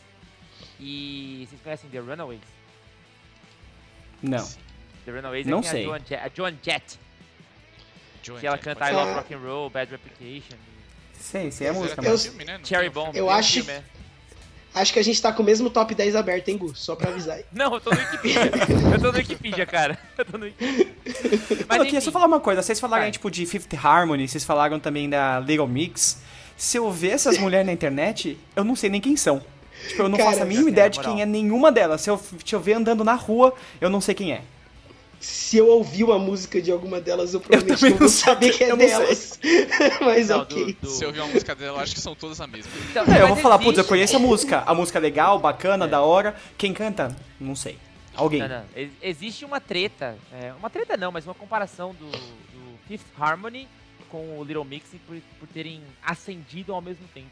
E 0.80 1.46
vocês 1.48 1.60
conhecem 1.62 1.90
The 1.90 1.98
Runaways? 1.98 2.40
Não. 4.22 4.46
The 5.04 5.12
Runaways 5.12 5.46
Não 5.46 5.58
é 5.60 5.62
sei. 5.62 5.82
a 5.82 5.84
Joan 5.84 5.98
Jett, 5.98 6.14
a 6.14 6.30
Joan 6.34 6.54
Jett 6.62 6.98
Joan 8.22 8.40
que 8.40 8.46
ela 8.46 8.56
Jett, 8.56 8.64
canta 8.64 8.80
pode 8.80 8.92
I. 8.92 8.94
Love 8.96 9.12
Rock 9.12 9.34
and 9.34 9.38
Roll, 9.38 9.70
Bad 9.70 9.90
Reputation, 9.92 10.56
Sei, 11.30 11.50
sei 11.50 11.68
a 11.68 11.72
Mas 11.72 11.82
música, 11.82 12.00
era 12.00 12.10
mas... 12.10 12.26
filme, 12.26 12.44
né? 12.44 12.60
Cherry 12.62 12.88
Bomb. 12.88 13.16
Eu 13.16 13.26
um 13.26 13.30
acho- 13.30 13.54
filme, 13.54 13.72
é. 13.72 13.82
Acho 14.74 14.92
que 14.92 14.98
a 14.98 15.02
gente 15.02 15.20
tá 15.20 15.32
com 15.32 15.42
o 15.42 15.46
mesmo 15.46 15.70
top 15.70 15.94
10 15.94 16.14
aberto, 16.14 16.48
hein, 16.50 16.58
Gu? 16.58 16.76
Só 16.76 16.94
pra 16.94 17.10
avisar 17.10 17.36
aí. 17.38 17.44
Não, 17.50 17.72
eu 17.74 17.80
tô 17.80 17.90
no 17.90 17.98
Wikipedia. 17.98 18.40
eu 18.92 19.00
tô 19.00 19.10
no 19.12 19.18
Wikipedia, 19.18 19.66
cara. 19.66 19.98
Eu 20.18 20.24
tô 20.24 20.36
no 20.38 20.44
Wikipedia. 20.44 20.94
Mas 21.66 21.78
eu 21.78 21.84
queria 21.86 22.00
só 22.00 22.12
falar 22.12 22.26
uma 22.26 22.40
coisa. 22.40 22.62
Vocês 22.62 22.78
falaram 22.78 23.04
aí, 23.04 23.10
tipo, 23.10 23.30
de 23.30 23.44
Fifth 23.46 23.72
Harmony, 23.82 24.28
vocês 24.28 24.44
falaram 24.44 24.78
também 24.78 25.08
da 25.08 25.40
Little 25.40 25.66
Mix. 25.66 26.18
Se 26.58 26.76
eu 26.76 26.90
ver 26.92 27.10
essas 27.12 27.38
mulheres 27.38 27.66
na 27.66 27.72
internet, 27.72 28.38
eu 28.54 28.62
não 28.64 28.76
sei 28.76 28.88
nem 28.90 29.00
quem 29.00 29.16
são. 29.16 29.42
Tipo, 29.88 30.02
eu 30.02 30.08
não 30.10 30.18
Cara, 30.18 30.30
faço 30.30 30.42
a 30.42 30.46
mínima 30.46 30.68
é, 30.68 30.72
ideia 30.72 30.90
de 30.90 31.00
quem 31.00 31.22
é 31.22 31.26
nenhuma 31.26 31.72
delas. 31.72 32.02
Se 32.02 32.10
eu, 32.10 32.18
se 32.44 32.54
eu 32.54 32.60
ver 32.60 32.74
andando 32.74 33.02
na 33.02 33.14
rua, 33.14 33.54
eu 33.80 33.88
não 33.90 34.00
sei 34.00 34.14
quem 34.14 34.32
é. 34.32 34.42
Se 35.18 35.56
eu 35.56 35.68
ouvir 35.68 36.04
uma 36.04 36.18
música 36.18 36.60
de 36.60 36.70
alguma 36.70 37.00
delas, 37.00 37.32
eu 37.34 37.40
provavelmente 37.40 37.78
também 37.80 37.92
não 37.92 37.98
vou 37.98 38.08
saber 38.08 38.50
que 38.56 38.62
é 38.64 38.70
eu 38.70 38.76
delas. 38.76 39.38
Mas 40.00 40.28
Não, 40.28 40.40
ok. 40.40 40.74
do- 40.74 40.80
do- 40.86 40.90
Se 40.90 41.04
eu 41.04 41.08
ouvir 41.08 41.20
uma 41.20 41.28
música 41.28 41.54
dela, 41.54 41.78
eu 41.78 41.82
acho 41.82 41.94
que 41.94 42.00
são 42.00 42.14
todas 42.14 42.40
a 42.40 42.46
mesma. 42.46 42.70
Então, 42.90 43.04
É, 43.06 43.22
eu 43.22 43.28
vou 43.28 43.36
falar, 43.36 43.58
putz, 43.58 43.78
eu 43.78 43.84
conheço 43.84 44.14
a 44.16 44.18
música. 44.18 44.62
A 44.66 44.74
música 44.74 44.98
é 44.98 45.00
legal, 45.00 45.38
bacana, 45.38 45.86
É. 45.86 45.88
da 45.88 46.00
hora. 46.02 46.36
Quem 46.58 46.72
canta? 46.72 47.16
Não 47.40 47.56
sei. 47.56 47.78
Alguém. 48.14 48.40
Não, 48.40 48.48
não. 48.48 48.64
Ex- 48.74 48.92
Existe 49.02 49.44
uma 49.44 49.60
treta. 49.60 50.16
é, 50.32 50.52
uma 50.58 50.70
treta 50.70 50.96
não, 50.96 51.10
mas 51.10 51.24
uma 51.26 51.34
comparação 51.34 51.94
do, 51.94 52.10
do 52.10 52.78
Fifth 52.86 53.06
Harmony 53.18 53.66
com 54.10 54.38
o 54.38 54.44
Little 54.44 54.64
Mix 54.64 54.86
por, 55.06 55.16
por 55.40 55.48
terem 55.48 55.82
ascendido 56.02 56.72
ao 56.72 56.80
mesmo 56.80 57.06
tempo. 57.12 57.26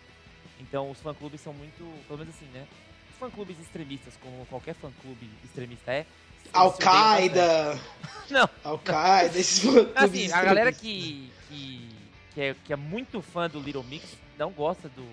Então 0.61 0.91
os 0.91 0.99
fã-clubes 1.01 1.41
são 1.41 1.53
muito. 1.53 1.85
Pelo 2.07 2.19
menos 2.19 2.35
assim, 2.35 2.47
né? 2.53 2.65
Os 3.13 3.19
fã-clubes 3.19 3.57
extremistas, 3.61 4.15
como 4.21 4.45
qualquer 4.47 4.75
fã-clube 4.75 5.29
extremista 5.45 5.93
é. 5.93 6.07
Al-Qaeda. 6.53 7.79
Não, 8.31 8.49
Al-Qaeda, 8.65 9.39
esses 9.39 9.65
assim, 9.95 10.33
a 10.33 10.43
galera 10.43 10.73
que, 10.73 11.31
que, 11.49 11.89
que, 12.35 12.41
é, 12.41 12.55
que 12.65 12.73
é 12.73 12.77
muito 12.77 13.21
fã 13.21 13.49
do 13.49 13.61
Little 13.61 13.83
Mix 13.85 14.17
não 14.39 14.51
gosta 14.51 14.89
do, 14.89 15.07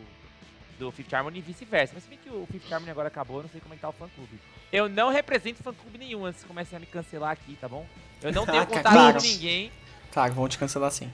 do 0.80 0.92
Fifth 0.92 1.14
Harmony 1.14 1.40
e 1.40 1.42
vice-versa. 1.42 1.94
Mas 1.94 2.04
se 2.04 2.10
bem 2.10 2.18
que 2.18 2.30
o 2.30 2.48
Fifth 2.52 2.72
Harmony 2.72 2.90
agora 2.92 3.08
acabou, 3.08 3.38
eu 3.38 3.44
não 3.44 3.50
sei 3.50 3.60
como 3.62 3.74
é 3.74 3.78
que 3.78 3.82
tá 3.82 3.90
o 3.90 3.94
fã-clube. 3.94 4.40
Eu 4.72 4.88
não 4.88 5.10
represento 5.10 5.62
fã-clube 5.62 5.98
nenhum 5.98 6.26
antes 6.26 6.42
que 6.42 6.48
comecem 6.48 6.78
a 6.78 6.80
me 6.80 6.86
cancelar 6.86 7.32
aqui, 7.32 7.58
tá 7.60 7.68
bom? 7.68 7.86
Eu 8.22 8.32
não 8.32 8.46
tenho 8.48 8.64
Ah, 8.64 8.66
contato 8.66 8.94
claro. 8.94 9.18
com 9.22 9.28
ninguém. 9.28 9.72
Claro, 10.12 10.34
vão 10.34 10.48
te 10.48 10.58
cancelar 10.58 10.92
sim. 10.92 11.12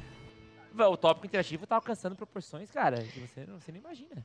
O 0.77 0.95
tópico 0.95 1.25
interativo 1.25 1.65
tá 1.65 1.75
alcançando 1.75 2.15
proporções, 2.15 2.69
cara, 2.69 3.01
que 3.01 3.19
você, 3.19 3.45
não- 3.47 3.59
você 3.59 3.71
não 3.71 3.79
imagina. 3.79 4.23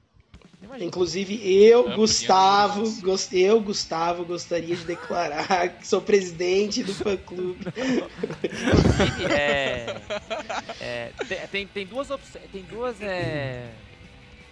Imagina. 0.63 0.85
Inclusive, 0.87 1.41
eu, 1.65 1.81
Ampliando 1.81 1.97
Gustavo, 1.99 2.81
horizontes. 2.81 3.03
gos- 3.03 3.33
eu, 3.33 3.61
Gustavo, 3.61 4.25
gostaria 4.25 4.77
de 4.77 4.85
declarar 4.85 5.69
que 5.79 5.87
sou 5.87 6.01
presidente 6.01 6.83
do 6.85 6.95
fã-clube. 6.95 7.59
Inclusive, 7.67 9.33
é, 9.35 9.97
é, 10.81 11.13
te- 11.27 11.49
tem, 11.49 11.67
tem 11.67 11.87
duas 11.87 12.11
opções. 12.11 12.45
Tem 12.53 12.63
duas. 12.63 13.01
É, 13.03 13.71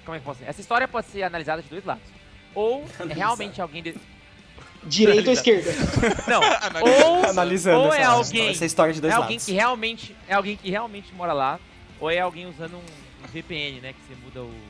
como 0.05 0.17
é 0.17 0.19
que 0.19 0.23
eu 0.23 0.27
posso 0.27 0.39
dizer? 0.41 0.51
Essa 0.51 0.61
história 0.61 0.89
pode 0.89 1.07
ser 1.09 1.23
analisada 1.23 1.63
de 1.63 1.69
dois 1.69 1.85
lados. 1.85 2.03
Ou 2.55 2.85
é 3.09 3.15
realmente 3.15 3.61
alguém. 3.61 3.83
De, 3.83 3.95
Direita 4.83 5.29
ou 5.29 5.35
esquerda? 5.35 5.71
não, 6.27 6.43
Analisando. 6.43 6.91
ou, 7.07 7.27
Analisando 7.31 7.81
ou 7.81 7.87
essa, 7.89 7.99
é 8.01 8.05
alguém. 8.05 8.49
essa 8.49 8.65
história 8.65 8.95
de 8.95 9.01
dois 9.01 9.13
é 9.13 9.17
alguém 9.17 9.37
lados. 9.37 9.45
que 9.47 9.53
realmente 9.53 10.17
é 10.27 10.35
alguém 10.35 10.57
que 10.57 10.71
realmente 10.71 11.15
mora 11.15 11.35
lá, 11.35 11.61
ou 12.01 12.11
é 12.11 12.19
alguém 12.19 12.47
usando 12.47 12.75
um, 12.77 13.25
um 13.25 13.29
VPN, 13.31 13.81
né? 13.83 13.93
Que 13.93 14.01
você 14.09 14.19
muda 14.25 14.41
o- 14.43 14.70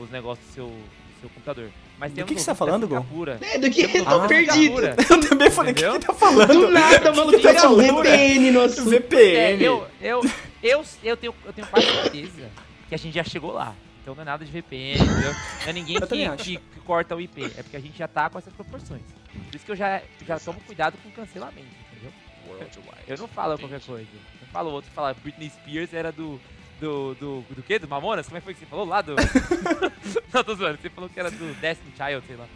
os 0.00 0.10
negócios 0.10 0.46
do 0.48 0.52
seu, 0.52 0.66
do 0.66 1.20
seu 1.20 1.28
computador. 1.30 1.70
Mas 1.98 2.12
Do 2.12 2.16
tem 2.16 2.24
que 2.24 2.34
que 2.34 2.40
você 2.40 2.46
tá 2.46 2.54
falando, 2.54 2.88
Gol? 2.88 3.04
É, 3.42 3.58
do 3.58 3.70
que 3.70 3.82
eu 3.82 4.02
Ah, 4.06 4.10
tô 4.20 4.26
perdido. 4.26 4.52
Singapura. 4.54 4.96
Eu 5.10 5.28
também 5.28 5.50
falei, 5.50 5.72
o 5.72 5.74
que 5.76 5.98
que 5.98 6.06
tá 6.06 6.14
falando? 6.14 6.52
Do 6.52 6.70
nada, 6.70 7.12
o 7.12 7.16
maluco 7.16 7.38
Que 7.38 7.48
um 7.48 7.72
loucura. 7.72 8.10
VPN 8.10 8.50
no 8.52 8.60
assunto. 8.62 8.88
É, 8.94 8.98
VPN. 8.98 9.64
eu, 9.64 9.86
eu, 10.00 10.20
eu, 10.62 10.84
eu, 11.02 11.16
tenho, 11.16 11.34
eu 11.44 11.52
tenho 11.52 11.66
quase 11.66 11.86
certeza 11.86 12.48
que 12.88 12.94
a 12.94 12.98
gente 12.98 13.14
já 13.14 13.22
chegou 13.24 13.52
lá. 13.52 13.74
Então 14.02 14.14
não 14.14 14.22
é 14.22 14.24
nada 14.24 14.42
de 14.44 14.50
VPN, 14.50 14.94
entendeu? 14.94 15.32
Não 15.32 15.68
é 15.68 15.72
ninguém 15.74 16.00
que, 16.00 16.36
que- 16.38 16.56
que 16.56 16.80
corta 16.86 17.14
o 17.14 17.20
IP. 17.20 17.44
É 17.56 17.62
porque 17.62 17.76
a 17.76 17.80
gente 17.80 17.98
já 17.98 18.08
tá 18.08 18.30
com 18.30 18.38
essas 18.38 18.52
proporções. 18.54 19.02
Por 19.32 19.54
isso 19.54 19.64
que 19.66 19.72
eu 19.72 19.76
já, 19.76 20.00
já 20.26 20.40
tomo 20.40 20.58
cuidado 20.66 20.96
com 21.02 21.10
o 21.10 21.12
cancelamento, 21.12 21.68
entendeu? 21.92 22.12
Worldwide. 22.48 23.04
Eu 23.06 23.18
não 23.18 23.28
falo 23.28 23.58
qualquer 23.58 23.80
coisa. 23.82 24.08
Eu 24.40 24.48
falo 24.50 24.70
outro 24.70 24.88
que 24.88 24.94
fala 24.96 25.14
Britney 25.22 25.50
Spears 25.50 25.92
era 25.92 26.10
do. 26.10 26.40
Do, 26.80 27.14
do, 27.14 27.44
do 27.50 27.62
quê? 27.62 27.78
Do 27.78 27.86
Mamonas? 27.86 28.26
Como 28.26 28.38
é 28.38 28.40
que 28.40 28.44
foi 28.44 28.54
que 28.54 28.60
você 28.60 28.66
falou 28.66 28.86
lá? 28.86 29.02
Do... 29.02 29.14
não, 30.32 30.42
tô 30.42 30.54
zoando. 30.54 30.78
Você 30.80 30.88
falou 30.88 31.10
que 31.10 31.20
era 31.20 31.30
do 31.30 31.54
Destiny 31.60 31.92
Child, 31.96 32.26
sei 32.26 32.36
lá. 32.36 32.48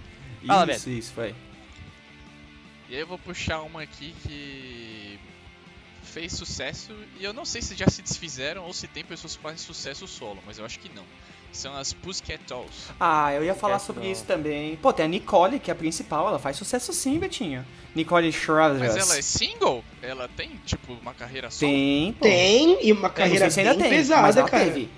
Fala, 0.46 0.72
Isso, 0.72 0.90
isso, 0.90 1.12
foi. 1.12 1.34
E 2.88 2.94
aí 2.94 3.00
eu 3.00 3.06
vou 3.06 3.18
puxar 3.18 3.60
uma 3.62 3.82
aqui 3.82 4.14
que 4.22 5.18
fez 6.02 6.32
sucesso 6.32 6.94
e 7.18 7.24
eu 7.24 7.32
não 7.32 7.44
sei 7.44 7.60
se 7.60 7.74
já 7.74 7.88
se 7.88 8.00
desfizeram 8.02 8.62
ou 8.62 8.72
se 8.72 8.86
tem 8.86 9.04
pessoas 9.04 9.36
que 9.36 9.42
fazem 9.42 9.58
sucesso 9.58 10.06
solo, 10.06 10.42
mas 10.46 10.58
eu 10.58 10.64
acho 10.64 10.78
que 10.78 10.88
não. 10.94 11.04
São 11.54 11.74
as 11.76 11.92
Pussycat 11.92 12.40
Dolls. 12.48 12.90
Ah, 12.98 13.32
eu 13.32 13.44
ia 13.44 13.54
falar 13.54 13.78
sobre 13.78 14.10
isso 14.10 14.24
também. 14.24 14.74
Pô, 14.76 14.92
tem 14.92 15.04
a 15.04 15.08
Nicole, 15.08 15.60
que 15.60 15.70
é 15.70 15.72
a 15.72 15.76
principal, 15.76 16.26
ela 16.28 16.38
faz 16.38 16.56
sucesso 16.56 16.92
sim, 16.92 17.16
Betinho. 17.18 17.64
Nicole 17.94 18.30
Schroeder. 18.32 18.80
Mas 18.80 18.96
ela 18.96 19.16
é 19.16 19.22
single? 19.22 19.84
Ela 20.02 20.28
tem, 20.36 20.50
tipo, 20.66 20.92
uma 20.94 21.14
carreira 21.14 21.48
solo? 21.50 21.70
Tem, 21.70 22.12
pô. 22.14 22.24
Tem, 22.24 22.78
e 22.84 22.92
uma 22.92 23.08
carreira 23.08 23.48
se 23.50 23.60
ainda 23.60 23.74
bem 23.74 23.82
tem, 23.82 23.90
pesada, 23.90 24.22
mas 24.22 24.36
ela 24.36 24.48
cara. 24.48 24.64
teve. 24.64 24.90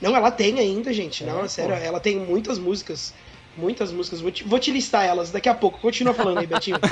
Não, 0.00 0.14
ela 0.14 0.30
tem 0.30 0.60
ainda, 0.60 0.92
gente. 0.92 1.24
Não, 1.24 1.40
É, 1.42 1.44
é 1.46 1.48
sério. 1.48 1.74
pô. 1.76 1.82
Ela 1.82 1.98
tem 1.98 2.16
muitas 2.16 2.56
músicas. 2.56 3.12
Muitas 3.56 3.90
músicas. 3.90 4.20
Vou 4.20 4.30
te, 4.30 4.44
vou 4.44 4.60
te 4.60 4.70
listar 4.70 5.04
elas 5.04 5.32
daqui 5.32 5.48
a 5.48 5.54
pouco. 5.54 5.80
Continua 5.80 6.14
falando 6.14 6.38
aí, 6.38 6.46
Betinho. 6.46 6.78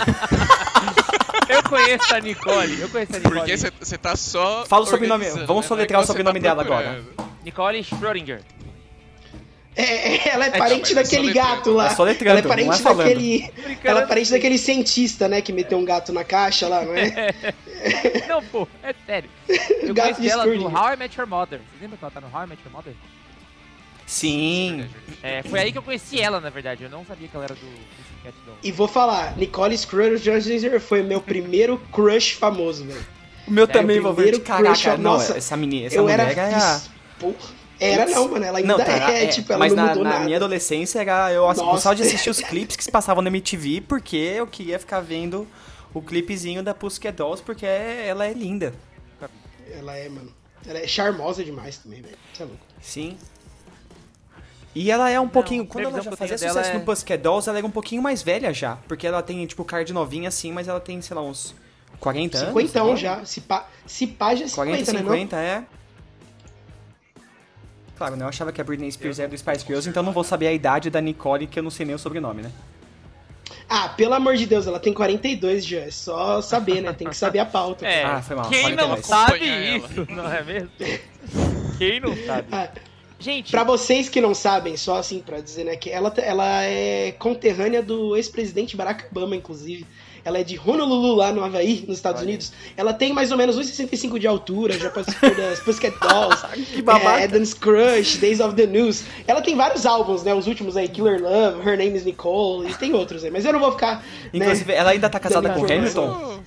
Eu 1.49 1.63
conheço 1.63 2.13
a 2.13 2.19
Nicole. 2.19 2.81
Eu 2.81 2.89
conheço 2.89 3.15
a 3.15 3.19
Nicole. 3.19 3.39
Porque 3.39 3.57
você 3.57 3.97
tá 3.97 4.17
só. 4.17 4.67
Fala 4.67 4.83
o 4.83 4.87
sobrenome, 4.87 5.25
vamos 5.47 5.63
né? 5.65 5.69
soletrar 5.69 5.99
Não 5.99 6.01
é 6.01 6.03
o 6.03 6.07
você 6.07 6.13
sobrenome 6.13 6.41
tá 6.41 6.49
dela 6.49 6.63
agora. 6.63 7.05
Nicole 7.45 7.79
Schrödinger. 7.85 8.41
É, 9.77 9.83
é, 10.17 10.29
ela 10.31 10.47
é 10.47 10.49
É, 10.49 10.59
parente 10.59 10.95
não, 10.95 11.03
mas 11.03 11.13
é 11.13 11.17
daquele 11.17 11.33
gato 11.35 11.71
lá. 11.73 11.87
É 11.89 11.95
soletrando, 11.95 12.31
ela 12.31 12.39
é 12.39 12.43
não 12.43 12.49
parente 12.49 12.71
é 12.81 12.83
falando. 12.83 12.99
daquele. 13.09 13.51
Ela 13.85 14.01
é 14.03 14.07
parente 14.07 14.31
daquele 14.31 14.57
cientista, 14.59 15.29
né? 15.29 15.43
Que 15.43 15.53
meteu 15.53 15.77
um 15.77 15.85
gato 15.85 16.13
na 16.15 16.25
caixa 16.25 16.67
lá, 16.67 16.83
não 16.83 16.95
é? 16.95 17.55
Não, 18.27 18.43
pô, 18.43 18.67
é 18.83 18.95
sério. 19.07 19.29
Eu 19.49 19.95
Gato 19.95 20.15
conheço 20.15 20.23
de 20.23 20.29
ela 20.31 20.45
do 20.45 20.51
Schrödinger. 20.51 20.77
How 20.83 20.93
I 20.95 20.97
Met 20.97 21.19
Your 21.19 21.29
Mother. 21.29 21.61
Você 21.61 21.83
lembra 21.83 21.99
que 21.99 22.05
ela 22.05 22.11
tá 22.11 22.21
no 22.21 22.27
How 22.35 22.45
I 22.45 22.47
Met 22.49 22.63
Your 22.65 22.73
Mother? 22.73 22.95
Sim. 24.07 24.89
É, 25.23 25.43
foi 25.43 25.61
aí 25.61 25.73
que 25.73 25.79
eu 25.79 25.83
conheci 25.83 26.21
ela, 26.21 26.41
na 26.41 26.49
verdade. 26.49 26.85
Eu 26.85 26.91
não 26.91 27.05
sabia 27.05 27.29
que 27.29 27.37
ela 27.37 27.45
era 27.45 27.55
do 27.55 27.61
Pussycat 27.61 28.35
Dolls. 28.47 28.61
E 28.63 28.73
vou 28.73 28.89
falar, 28.89 29.37
Nicole 29.37 29.77
Schrödinger 29.77 30.81
foi 30.81 31.03
meu 31.03 31.21
primeiro 31.21 31.79
crush 31.93 32.33
famoso, 32.33 32.85
velho. 32.87 33.05
O 33.47 33.51
meu 33.51 33.65
É, 33.65 33.67
também, 33.67 33.99
o 34.01 34.03
vou 34.05 34.15
ver. 34.15 34.23
primeiro 34.23 34.41
Caraca, 34.45 34.69
crush, 34.73 34.87
não, 34.87 34.97
nossa, 34.99 35.37
essa 35.37 35.57
menina, 35.57 35.87
essa 35.87 35.97
eu 35.97 36.03
mulher 36.03 36.21
era. 36.21 36.83
Porra. 37.19 37.66
Era 37.79 38.07
não, 38.07 38.29
mano. 38.29 38.45
Ela 38.45 38.59
ainda 38.59 38.77
Não, 38.77 38.85
tá, 38.85 39.13
é, 39.13 39.25
é, 39.25 39.27
tipo, 39.29 39.53
ela 39.53 39.59
mas 39.59 39.73
não 39.75 39.83
na, 39.83 39.89
mudou 39.91 40.05
na 40.05 40.11
nada. 40.11 40.25
minha 40.25 40.37
adolescência 40.37 41.01
era, 41.01 41.33
eu 41.33 41.47
gostava 41.47 41.95
de 41.95 42.03
assistir 42.03 42.31
os 42.31 42.41
clipes 42.41 42.77
que 42.77 42.85
se 42.85 42.91
passavam 42.91 43.23
na 43.23 43.29
MTV 43.29 43.83
porque 43.83 44.17
eu 44.17 44.47
queria 44.47 44.79
ficar 44.79 45.01
vendo 45.01 45.47
o 45.93 46.01
clipezinho 46.01 46.63
da 46.63 46.75
Pussycat 46.75 47.15
Dolls 47.17 47.43
porque 47.43 47.67
ela 47.67 48.27
é 48.27 48.33
linda. 48.33 48.73
Ela 49.71 49.97
é, 49.97 50.09
mano. 50.09 50.33
Ela 50.67 50.79
é 50.79 50.87
charmosa 50.87 51.45
demais 51.45 51.79
também, 51.79 52.03
velho. 52.03 52.17
Você 52.33 52.43
é 52.43 52.47
louco. 52.47 52.61
Sim. 52.81 53.17
E 54.75 54.91
ela 54.91 55.09
é 55.09 55.19
um 55.19 55.29
pouquinho. 55.29 55.67
Quando 55.67 55.85
ela 55.87 56.03
já 56.03 56.13
fazia 56.13 56.37
sucesso 56.37 56.55
dela 56.55 56.75
no 56.75 56.81
é- 56.81 56.85
Pussycat 56.85 57.23
Dolls, 57.23 57.49
ela 57.49 57.59
era 57.59 57.67
um 57.67 57.71
pouquinho 57.71 58.03
mais 58.03 58.23
velha 58.23 58.53
já. 58.53 58.77
Porque 58.89 59.07
ela 59.07 59.23
tem, 59.23 59.45
tipo, 59.47 59.65
card 59.65 59.91
novinha 59.93 60.29
assim, 60.29 60.53
mas 60.53 60.69
ela 60.69 60.81
tem, 60.81 61.01
sei 61.01 61.17
lá, 61.17 61.23
uns 61.23 61.55
40 61.99 62.37
anos. 62.37 62.49
50 62.49 62.73
sei 62.73 62.83
lá. 62.83 62.97
já. 62.97 63.25
Se 63.25 63.41
pá, 63.41 63.69
se 63.87 64.07
pá 64.07 64.35
já 64.35 64.45
é 64.45 64.49
40, 64.51 64.85
50, 64.85 64.93
né? 64.93 65.03
não? 65.03 65.13
50, 65.13 65.37
é. 65.37 65.65
Claro, 67.97 68.17
né? 68.17 68.25
Eu 68.25 68.29
achava 68.29 68.53
que 68.53 68.61
a 68.61 68.65
Britney 68.65 68.91
Spears 68.93 69.19
era 69.19 69.29
do 69.29 69.37
Spice 69.39 69.65
Girls, 69.67 69.89
então 69.89 70.03
não 70.03 70.13
vou 70.13 70.23
saber 70.25 70.49
a 70.49 70.53
idade 70.53 70.91
da 70.91 71.01
Nicole, 71.01 71.47
que 71.47 71.59
eu 71.59 71.63
não 71.63 71.71
sei 71.71 71.87
nem 71.87 71.95
o 71.95 71.99
sobrenome, 71.99 72.43
né? 72.43 72.51
Ah, 73.69 73.89
pelo 73.89 74.15
amor 74.15 74.37
de 74.37 74.47
Deus, 74.47 74.67
ela 74.67 74.79
tem 74.79 74.93
42 74.93 75.65
já. 75.65 75.79
É 75.79 75.91
só 75.91 76.41
saber, 76.41 76.81
né? 76.81 76.93
Tem 76.93 77.09
que 77.09 77.17
saber 77.17 77.39
a 77.41 77.47
pauta. 77.47 77.87
É, 77.87 78.05
Ah, 78.05 78.23
foi 78.23 78.37
mal, 78.37 78.49
quem 78.49 78.77
não 78.77 78.97
sabe 79.03 79.47
isso, 79.77 80.07
não 80.11 80.31
é 80.33 80.43
mesmo? 80.43 80.71
Quem 81.79 82.01
não 82.01 82.17
sabe? 82.25 82.49
Ah, 82.53 82.71
Gente, 83.19 83.51
Pra 83.51 83.65
vocês 83.65 84.09
que 84.09 84.21
não 84.21 84.35
sabem, 84.35 84.77
só 84.77 84.97
assim 84.99 85.21
pra 85.21 85.41
dizer, 85.41 85.65
né, 85.65 85.77
que 85.77 85.91
ela, 85.91 86.13
ela 86.19 86.63
é 86.65 87.13
conterrânea 87.13 87.83
do 87.83 88.15
ex-presidente 88.17 88.77
Barack 88.77 89.07
Obama, 89.11 89.35
inclusive. 89.35 89.87
Ela 90.27 90.39
é 90.41 90.43
de 90.43 90.59
Honolulu, 90.59 91.15
lá 91.15 91.31
no 91.31 91.45
Havaí, 91.45 91.85
nos 91.87 91.99
Estados 91.99 92.21
Olha. 92.21 92.31
Unidos. 92.31 92.53
Ela 92.77 92.93
tem 92.93 93.13
mais 93.13 93.31
ou 93.31 93.39
menos 93.39 93.57
1,65 93.57 94.19
de 94.19 94.27
altura, 94.27 94.77
já 94.77 94.91
participou 94.91 95.33
das 95.33 95.61
Pussycat 95.65 95.97
Dolls, 96.01 96.45
Que 96.75 96.83
babaca. 96.83 97.21
é, 97.21 97.25
Eden's 97.27 97.55
Crush, 97.55 98.17
Days 98.17 98.41
of 98.41 98.57
the 98.57 98.67
News. 98.67 99.05
Ela 99.25 99.41
tem 99.41 99.55
vários 99.55 99.87
álbuns, 99.87 100.25
né, 100.25 100.35
os 100.35 100.49
últimos 100.49 100.77
aí, 100.77 100.89
Killer 100.89 101.23
Love, 101.23 101.61
Her 101.61 101.79
Name 101.79 101.97
is 101.97 102.05
Nicole, 102.05 102.69
e 102.69 102.75
tem 102.75 102.93
outros 102.93 103.23
aí. 103.23 103.31
Mas 103.31 103.45
eu 103.45 103.53
não 103.53 103.61
vou 103.61 103.71
ficar, 103.71 104.05
Inclusive, 104.35 104.73
né, 104.73 104.79
ela 104.79 104.91
ainda 104.91 105.09
tá 105.09 105.21
casada 105.21 105.49
com. 105.51 105.65
Hamilton. 105.65 106.41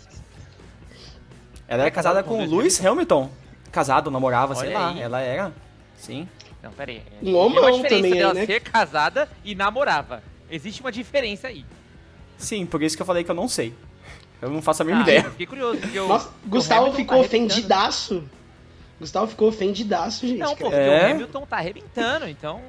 Ela 1.66 1.84
era 1.84 1.92
casada 1.92 2.22
com 2.22 2.44
o 2.44 2.46
Lewis 2.46 2.86
Hamilton. 2.86 3.30
Casado, 3.72 4.12
namorava, 4.12 4.56
sei 4.56 4.70
Olha 4.70 4.78
lá. 4.78 4.90
aí. 4.90 5.02
Ela 5.02 5.22
era. 5.22 5.54
Sim. 5.96 6.28
Não, 6.62 6.72
pera 6.74 6.92
aí. 6.92 7.02
Um 7.24 7.48
diferença 7.48 7.88
também 7.88 8.14
dela 8.14 8.34
né? 8.34 8.46
ser 8.46 8.60
casada 8.60 9.30
e 9.46 9.56
namorava. 9.56 10.22
Existe 10.52 10.82
uma 10.82 10.92
diferença 10.92 11.48
aí. 11.48 11.64
Sim, 12.40 12.66
por 12.66 12.82
isso 12.82 12.96
que 12.96 13.02
eu 13.04 13.06
falei 13.06 13.24
que 13.24 13.30
eu 13.30 13.36
não 13.36 13.48
sei. 13.48 13.74
Eu 14.42 14.50
não 14.50 14.62
faço 14.62 14.82
a 14.82 14.86
mínima 14.86 15.04
Ah, 15.04 15.10
eu 15.10 15.14
ideia. 15.18 15.30
fiquei 15.32 15.46
curioso. 15.46 15.80
porque 15.80 16.00
o- 16.00 16.08
Nossa, 16.08 16.30
o 16.46 16.50
Gustavo 16.50 16.92
ficou 16.94 17.18
tá 17.20 17.24
ofendidaço. 17.26 18.24
Gustavo 19.00 19.28
ficou 19.28 19.50
ofendidaso, 19.50 20.26
gente. 20.28 20.40
Não, 20.40 20.56
pô, 20.56 20.64
porque 20.70 20.76
É? 20.76 21.08
o 21.10 21.12
Hamilton 21.12 21.46
tá 21.46 21.58
arrebentando, 21.58 22.28
então. 22.28 22.62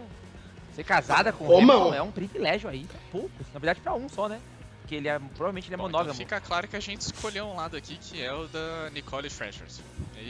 Ser 0.74 0.85
casada 0.85 1.33
com 1.33 1.44
o 1.44 1.48
Ô, 1.48 1.59
Hamilton 1.59 1.78
mão. 1.85 1.94
é 1.94 2.02
um 2.02 2.11
privilégio 2.11 2.68
aí 2.68 2.85
pra 2.85 2.98
poucos. 3.11 3.46
Na 3.54 3.59
verdade, 3.61 3.80
pra 3.80 3.94
um 3.94 4.09
só, 4.09 4.28
né? 4.28 4.38
Porque 4.83 4.94
ele 4.96 5.09
é. 5.09 5.18
Provavelmente 5.18 5.68
ele 5.68 5.74
é 5.74 5.78
Bom, 5.78 5.88
então 5.88 6.14
fica 6.14 6.40
claro 6.40 6.66
que 6.68 6.76
a 6.76 6.80
gente 6.80 7.00
escolheu 7.02 7.46
um 7.46 7.54
lado 7.56 7.76
aqui 7.76 7.96
que 7.96 8.20
é 8.22 8.33
o 8.33 8.46
da 8.48 8.90
Nicole 8.92 9.30
Freshers. 9.30 9.80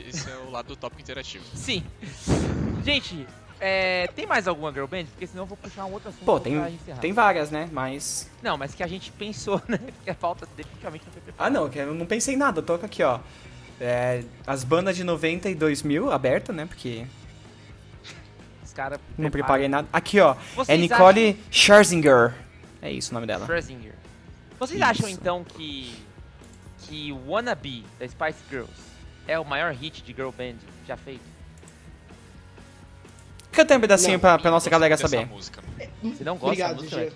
Esse 0.07 0.31
é 0.31 0.37
o 0.47 0.51
lado 0.51 0.67
do 0.69 0.77
top 0.77 1.01
interativo. 1.01 1.45
Sim. 1.55 1.83
Gente, 2.85 3.27
é, 3.61 4.07
tem 4.17 4.27
mais 4.27 4.49
alguma 4.49 4.73
girl 4.73 4.87
band? 4.87 5.05
Porque 5.05 5.27
senão 5.27 5.45
eu 5.45 5.47
vou 5.47 5.57
puxar 5.57 5.85
um 5.85 5.93
outro 5.93 6.09
assunto 6.09 6.25
Pô, 6.25 6.41
tem, 6.41 6.55
tem 7.01 7.13
várias, 7.13 7.51
né? 7.51 7.69
Mas. 7.71 8.31
Não, 8.43 8.57
mas 8.57 8.75
que 8.75 8.83
a 8.83 8.87
gente 8.87 9.13
pensou, 9.13 9.61
né? 9.69 9.79
Porque 9.79 10.11
a 10.11 10.15
pauta 10.15 10.49
definitivamente 10.57 11.05
não 11.05 11.13
foi 11.13 11.23
preparada. 11.23 11.59
Ah, 11.59 11.61
não, 11.61 11.69
que 11.69 11.79
eu 11.79 11.95
não 11.95 12.07
pensei 12.07 12.35
em 12.35 12.39
nada. 12.39 12.65
Eu 12.67 12.75
aqui, 12.77 13.03
ó. 13.03 13.21
É, 13.81 14.25
as 14.47 14.65
bandas 14.65 14.97
de 14.97 15.05
90 15.05 15.49
e 15.49 15.55
2000 15.55 16.11
aberta, 16.11 16.53
né? 16.53 16.67
Porque 16.67 17.07
Os 18.65 18.73
caras 18.73 18.99
não 19.17 19.31
preparei 19.31 19.69
nada. 19.69 19.89
Aqui, 19.93 20.21
ó. 20.21 20.33
É 20.33 20.37
Vocês 20.55 20.81
Nicole 20.81 21.39
Scherzinger. 21.51 22.35
É 22.83 22.91
isso 22.91 23.11
o 23.11 23.15
nome 23.15 23.27
dela. 23.27 23.47
Scherzinger. 23.47 23.95
Vocês 24.59 24.79
Isso. 24.79 24.91
acham 24.91 25.09
então 25.09 25.43
que 25.43 25.95
que 26.83 27.13
Wannabe 27.13 27.87
da 27.99 28.07
Spice 28.07 28.41
Girls 28.51 28.73
é 29.27 29.39
o 29.39 29.45
maior 29.45 29.73
hit 29.73 30.03
de 30.03 30.13
girl 30.13 30.31
band 30.31 30.57
já 30.87 30.97
feito? 30.97 31.30
Canta 33.61 33.77
um 33.77 33.81
pedacinho 33.81 34.13
Não, 34.15 34.21
pra, 34.21 34.39
pra 34.39 34.51
nossa 34.51 34.71
galera 34.71 34.97
saber. 34.97 35.27
Música. 35.27 35.63
Você 36.03 36.25
não 36.25 36.33
gosta 36.35 36.47
Obrigado, 36.47 36.77
da 36.77 36.83
música? 36.83 37.13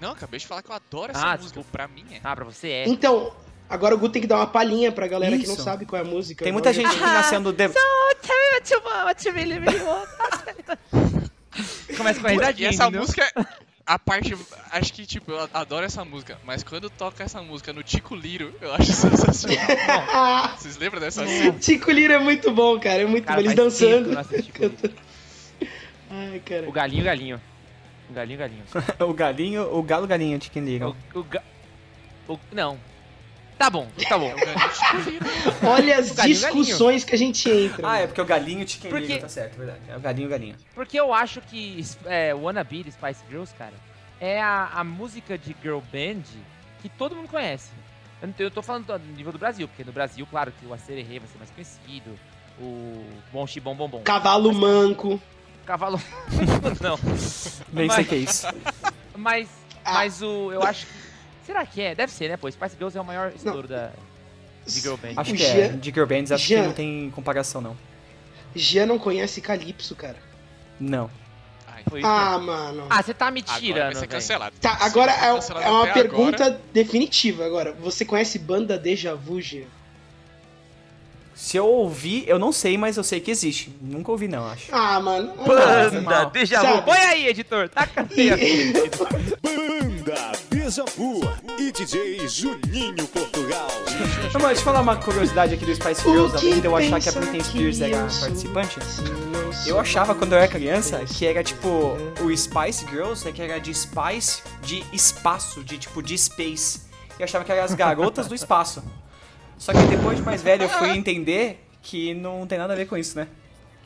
Não, 0.00 0.10
acabei 0.10 0.40
de 0.40 0.46
falar 0.46 0.62
que 0.62 0.70
eu 0.70 0.74
adoro 0.74 1.12
essa 1.12 1.20
Ah, 1.20 1.26
música. 1.26 1.42
desculpa. 1.44 1.68
Pra 1.70 1.86
mim 1.88 2.04
é. 2.10 2.20
Ah, 2.24 2.34
pra 2.34 2.44
você 2.44 2.68
é. 2.68 2.88
Então, 2.88 3.32
agora 3.68 3.94
o 3.94 3.98
Gu 3.98 4.08
tem 4.08 4.20
que 4.20 4.26
dar 4.28 4.36
uma 4.36 4.46
palhinha 4.48 4.90
pra 4.90 5.06
galera 5.06 5.38
que 5.38 5.46
não 5.46 5.54
Isso. 5.54 5.62
sabe 5.62 5.86
qual 5.86 6.02
é 6.02 6.04
a 6.04 6.08
música. 6.08 6.42
Tem 6.42 6.52
muita 6.52 6.72
gente 6.72 6.90
que 6.90 7.00
nasceu 7.00 7.40
no. 7.40 7.52
De... 7.52 7.68
Começa 11.96 12.20
com 12.20 12.26
a 12.26 12.30
risadinha, 12.30 12.68
essa 12.68 12.90
música, 12.90 13.30
a 13.86 13.98
parte. 13.98 14.36
Acho 14.72 14.92
que, 14.92 15.06
tipo, 15.06 15.30
eu 15.30 15.48
adoro 15.54 15.86
essa 15.86 16.04
música. 16.04 16.38
Mas 16.44 16.62
quando 16.62 16.90
toca 16.90 17.22
essa 17.24 17.40
música 17.40 17.72
no 17.72 17.82
Tico 17.82 18.14
Liro, 18.14 18.52
eu 18.60 18.74
acho 18.74 18.90
sensacional. 18.92 20.56
Vocês 20.58 20.76
lembram 20.76 21.00
dessa 21.00 21.26
cena? 21.26 21.58
Tico 21.58 21.90
Liro 21.90 22.12
é 22.14 22.18
muito 22.18 22.50
bom, 22.52 22.78
cara. 22.80 23.02
É 23.02 23.06
muito 23.06 23.24
Cara, 23.24 23.40
bom. 23.40 23.46
Eles 23.46 23.54
dançando. 23.56 24.10
Ai, 26.10 26.40
cara. 26.44 26.68
O 26.68 26.72
galinho, 26.72 27.04
galinho. 27.04 27.40
O 28.08 28.12
galinho, 28.12 28.38
galinho. 28.38 28.64
o 29.00 29.12
galinho, 29.12 29.62
o 29.76 29.82
galo 29.82 30.06
galinho 30.06 30.40
Chicken 30.42 30.64
Little. 30.64 30.96
O, 31.14 31.18
o, 31.20 31.24
ga... 31.24 31.42
o- 32.28 32.38
Não. 32.52 32.78
Tá 33.58 33.70
bom, 33.70 33.88
tá 34.08 34.18
bom. 34.18 34.28
É 34.28 34.34
o. 34.34 35.66
Olha 35.66 35.98
as 35.98 36.10
O 36.10 36.14
galinho, 36.14 36.34
discussões 36.38 37.04
que 37.04 37.14
a 37.14 37.18
gente 37.18 37.48
entra. 37.50 37.88
Ah, 37.90 37.98
é 38.00 38.06
porque 38.06 38.20
o 38.20 38.24
galinho 38.24 38.68
Chicken 38.68 38.90
Porque- 38.90 39.16
tá 39.18 39.28
certo, 39.28 39.54
é 39.54 39.58
verdade. 39.58 39.80
É 39.88 39.96
o 39.96 40.00
galinho 40.00 40.28
galinho. 40.28 40.56
Porque 40.74 40.98
eu 41.00 41.12
acho 41.14 41.40
que 41.40 41.82
é, 42.04 42.34
Wannabe 42.34 42.82
de 42.82 42.92
Spice 42.92 43.20
Girls, 43.30 43.54
cara, 43.54 43.72
é 44.20 44.40
a, 44.42 44.70
a 44.74 44.84
música 44.84 45.38
de 45.38 45.56
girl 45.62 45.78
band 45.92 46.22
que 46.82 46.88
todo 46.90 47.16
mundo 47.16 47.28
conhece. 47.28 47.70
Eu, 48.20 48.28
não 48.28 48.34
tô, 48.34 48.42
eu 48.42 48.50
tô 48.50 48.62
falando 48.62 48.86
do 48.86 48.98
nível 49.16 49.32
do 49.32 49.38
Brasil, 49.38 49.66
porque 49.68 49.84
no 49.84 49.92
Brasil, 49.92 50.26
claro, 50.30 50.52
que 50.58 50.66
o 50.66 50.74
Acererê 50.74 51.18
vai 51.18 51.28
ser 51.28 51.38
mais 51.38 51.50
conhecido, 51.50 52.18
O 52.60 53.04
Bom 53.32 53.46
Xibom 53.46 53.74
Bom 53.74 53.88
Bom. 53.88 54.02
Cavalo 54.02 54.52
manco. 54.52 55.20
Cavalo. 55.64 56.00
não. 56.80 56.98
Nem 57.72 57.90
sei 57.90 58.04
o 58.04 58.06
que 58.06 58.14
é 58.14 58.18
isso. 58.18 58.46
Mas, 59.16 59.48
Ah. 59.84 59.94
mas 59.94 60.20
o. 60.22 60.52
Eu 60.52 60.62
acho 60.62 60.86
que. 60.86 60.92
Será 61.46 61.64
que 61.64 61.80
é? 61.80 61.94
Deve 61.94 62.12
ser, 62.12 62.28
né? 62.28 62.36
Pô, 62.36 62.50
Spice 62.50 62.74
Girls 62.76 62.98
é 62.98 63.00
o 63.00 63.04
maior 63.04 63.32
estouro 63.34 63.68
da. 63.68 63.90
De 64.66 64.80
Girl 64.80 64.96
Band. 64.96 65.12
Acho 65.16 65.32
O 65.32 65.36
que 65.36 65.44
é. 65.44 65.68
Jean- 65.68 65.76
De 65.78 65.90
Girl 65.92 66.06
Bands, 66.06 66.32
acho 66.32 66.44
Jean- 66.44 66.60
que 66.62 66.66
não 66.66 66.74
tem 66.74 67.10
comparação, 67.14 67.60
não. 67.60 67.76
Jean 68.54 68.86
não 68.86 68.98
conhece 68.98 69.40
Calypso, 69.40 69.94
cara. 69.94 70.16
Não. 70.80 71.08
Ai, 71.68 71.82
Foi 71.88 72.00
isso 72.00 72.08
Ah, 72.08 72.36
mano. 72.38 72.86
Ah, 72.90 73.00
você 73.02 73.14
tá 73.14 73.30
me 73.30 73.40
agora 73.42 73.52
vai 73.52 73.60
tirando, 73.60 73.94
ser 73.96 74.06
cancelado. 74.08 74.56
Tá, 74.60 74.76
agora 74.80 75.12
é, 75.12 75.32
cancelado 75.34 75.64
é 75.66 75.70
uma 75.70 75.86
pergunta 75.86 76.44
agora, 76.46 76.60
definitiva 76.72 77.46
agora. 77.46 77.72
Você 77.74 78.04
conhece 78.04 78.38
banda 78.40 78.76
Deja 78.76 79.14
Vu, 79.14 79.40
Jean? 79.40 79.66
Se 81.34 81.56
eu 81.58 81.66
ouvir, 81.66 82.24
eu 82.26 82.38
não 82.38 82.50
sei, 82.50 82.78
mas 82.78 82.96
eu 82.96 83.04
sei 83.04 83.20
que 83.20 83.30
existe. 83.30 83.70
Nunca 83.80 84.10
ouvi, 84.10 84.26
não, 84.26 84.46
acho. 84.48 84.74
Ah, 84.74 84.98
mano. 84.98 85.34
Banda, 85.44 86.24
deixa 86.32 86.62
vu. 86.62 86.82
Põe 86.82 86.96
aí, 86.96 87.26
editor. 87.28 87.68
Tá 87.68 87.86
aí. 88.10 88.72
Deja 90.66 90.84
Vu 90.96 91.20
e 91.60 91.70
DJ 91.70 92.26
Juninho 92.26 93.06
Portugal. 93.06 93.68
Não, 94.32 94.40
mas 94.40 94.46
deixa 94.46 94.60
eu 94.60 94.64
falar 94.64 94.80
uma 94.80 94.96
curiosidade 94.96 95.54
aqui 95.54 95.64
do 95.64 95.72
Spice 95.72 96.02
Girls, 96.02 96.36
além 96.36 96.60
de 96.60 96.66
eu 96.66 96.74
achar 96.74 97.00
que 97.00 97.08
a 97.08 97.12
Britney 97.12 97.44
Spears 97.44 97.80
era 97.80 97.98
participante. 97.98 98.80
Eu 99.64 99.78
achava 99.78 100.12
quando 100.12 100.32
eu 100.32 100.38
era 100.38 100.48
criança 100.48 101.04
que 101.04 101.24
era 101.24 101.44
tipo 101.44 101.68
o 101.68 102.36
Spice 102.36 102.84
Girls, 102.90 103.28
é 103.28 103.30
que 103.30 103.40
era 103.40 103.60
de 103.60 103.72
Spice, 103.72 104.42
de 104.60 104.84
espaço, 104.92 105.62
de 105.62 105.78
tipo 105.78 106.02
de 106.02 106.18
space. 106.18 106.80
Eu 107.16 107.22
achava 107.26 107.44
que 107.44 107.52
eram 107.52 107.62
as 107.62 107.72
garotas 107.72 108.26
do 108.26 108.34
espaço. 108.34 108.82
Só 109.56 109.72
que 109.72 109.78
depois 109.86 110.16
de 110.16 110.24
mais 110.24 110.42
velho 110.42 110.64
eu 110.64 110.68
fui 110.68 110.90
entender 110.90 111.64
que 111.80 112.12
não 112.12 112.44
tem 112.44 112.58
nada 112.58 112.72
a 112.72 112.76
ver 112.76 112.88
com 112.88 112.96
isso, 112.96 113.16
né? 113.16 113.28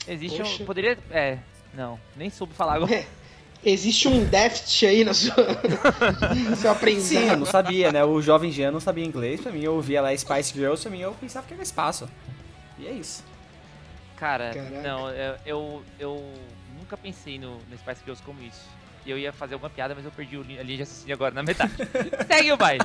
Existe 0.09 0.39
Poxa. 0.39 0.63
um. 0.63 0.67
Poderia. 0.67 0.99
É. 1.11 1.37
Não, 1.75 2.01
nem 2.17 2.31
soube 2.31 2.55
falar 2.55 2.77
agora. 2.77 3.05
Existe 3.63 4.09
um 4.09 4.25
déficit 4.25 4.87
aí 4.87 5.05
na 5.05 5.13
sua, 5.13 5.35
no 6.49 6.57
seu 6.57 6.75
Sim, 7.01 7.29
eu 7.29 7.37
não 7.37 7.45
sabia, 7.45 7.93
né? 7.93 8.03
O 8.05 8.21
jovem 8.23 8.51
Jean 8.51 8.71
não 8.71 8.81
sabia 8.81 9.05
inglês, 9.05 9.41
pra 9.41 9.53
mim 9.53 9.63
eu 9.63 9.75
ouvia 9.75 10.01
lá 10.01 10.17
Spice 10.17 10.55
Girls, 10.55 10.83
pra 10.83 10.91
mim 10.91 11.01
eu 11.01 11.13
pensava 11.21 11.47
que 11.47 11.53
era 11.53 11.63
espaço. 11.63 12.09
E 12.79 12.87
é 12.87 12.91
isso. 12.93 13.23
Cara, 14.17 14.53
Caraca. 14.55 14.83
não, 14.83 15.11
eu, 15.11 15.35
eu, 15.45 15.83
eu 15.99 16.33
nunca 16.79 16.97
pensei 16.97 17.39
no, 17.39 17.57
no 17.71 17.77
Spice 17.79 18.01
Girls 18.03 18.23
como 18.23 18.43
isso. 18.43 18.63
E 19.05 19.11
eu 19.11 19.19
ia 19.19 19.33
fazer 19.33 19.55
alguma 19.55 19.69
piada, 19.71 19.95
mas 19.95 20.05
eu 20.05 20.11
perdi 20.11 20.37
o 20.39 20.41
a 20.41 20.45
linha 20.45 20.65
de 20.65 20.77
raciocínio 20.77 21.15
agora 21.15 21.35
na 21.35 21.43
metade. 21.43 21.73
Segue 22.27 22.53
o 22.53 22.57
baile. 22.57 22.85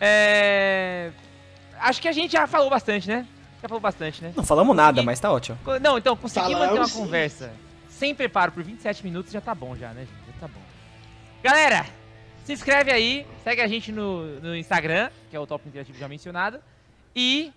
É. 0.00 1.10
Acho 1.80 2.02
que 2.02 2.08
a 2.08 2.12
gente 2.12 2.32
já 2.32 2.46
falou 2.46 2.68
bastante, 2.68 3.08
né? 3.08 3.26
Já 3.62 3.68
falou 3.68 3.80
bastante, 3.80 4.22
né? 4.22 4.32
Não 4.36 4.44
falamos 4.44 4.74
nada, 4.76 5.00
E- 5.00 5.04
mas 5.04 5.20
tá 5.20 5.32
ótimo. 5.32 5.58
Não, 5.80 5.96
então, 5.96 6.16
consegui 6.16 6.46
manter 6.52 6.56
uma 6.56 6.66
Falamos 6.68 6.90
sim. 6.92 6.98
conversa 6.98 7.52
sem 8.02 8.16
preparo 8.16 8.50
por 8.50 8.64
27 8.64 9.04
minutos 9.04 9.30
já 9.30 9.40
tá 9.40 9.54
bom 9.54 9.76
já, 9.76 9.90
né, 9.90 10.00
gente? 10.00 10.10
Já 10.34 10.40
tá 10.40 10.48
bom. 10.48 10.60
Galera, 11.40 11.86
se 12.44 12.52
inscreve 12.52 12.90
aí, 12.90 13.24
segue 13.44 13.60
a 13.60 13.68
gente 13.68 13.92
no, 13.92 14.40
no 14.40 14.56
Instagram, 14.56 15.08
que 15.30 15.36
é 15.36 15.38
o 15.38 15.46
Top 15.46 15.62
Interativo 15.68 15.96
já 15.96 16.08
mencionado. 16.08 16.58
E. 17.14 17.52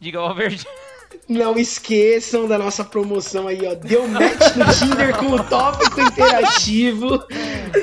Diga 0.00 0.20
ao 0.20 0.34
verde. 0.34 0.64
Não 1.28 1.58
esqueçam 1.58 2.48
da 2.48 2.56
nossa 2.58 2.82
promoção 2.82 3.46
aí, 3.46 3.60
ó. 3.66 3.74
Deu 3.74 4.08
match 4.08 4.56
no 4.56 4.64
Tinder 4.72 5.14
com 5.18 5.26
o 5.26 5.44
tópico 5.44 6.00
interativo. 6.00 7.22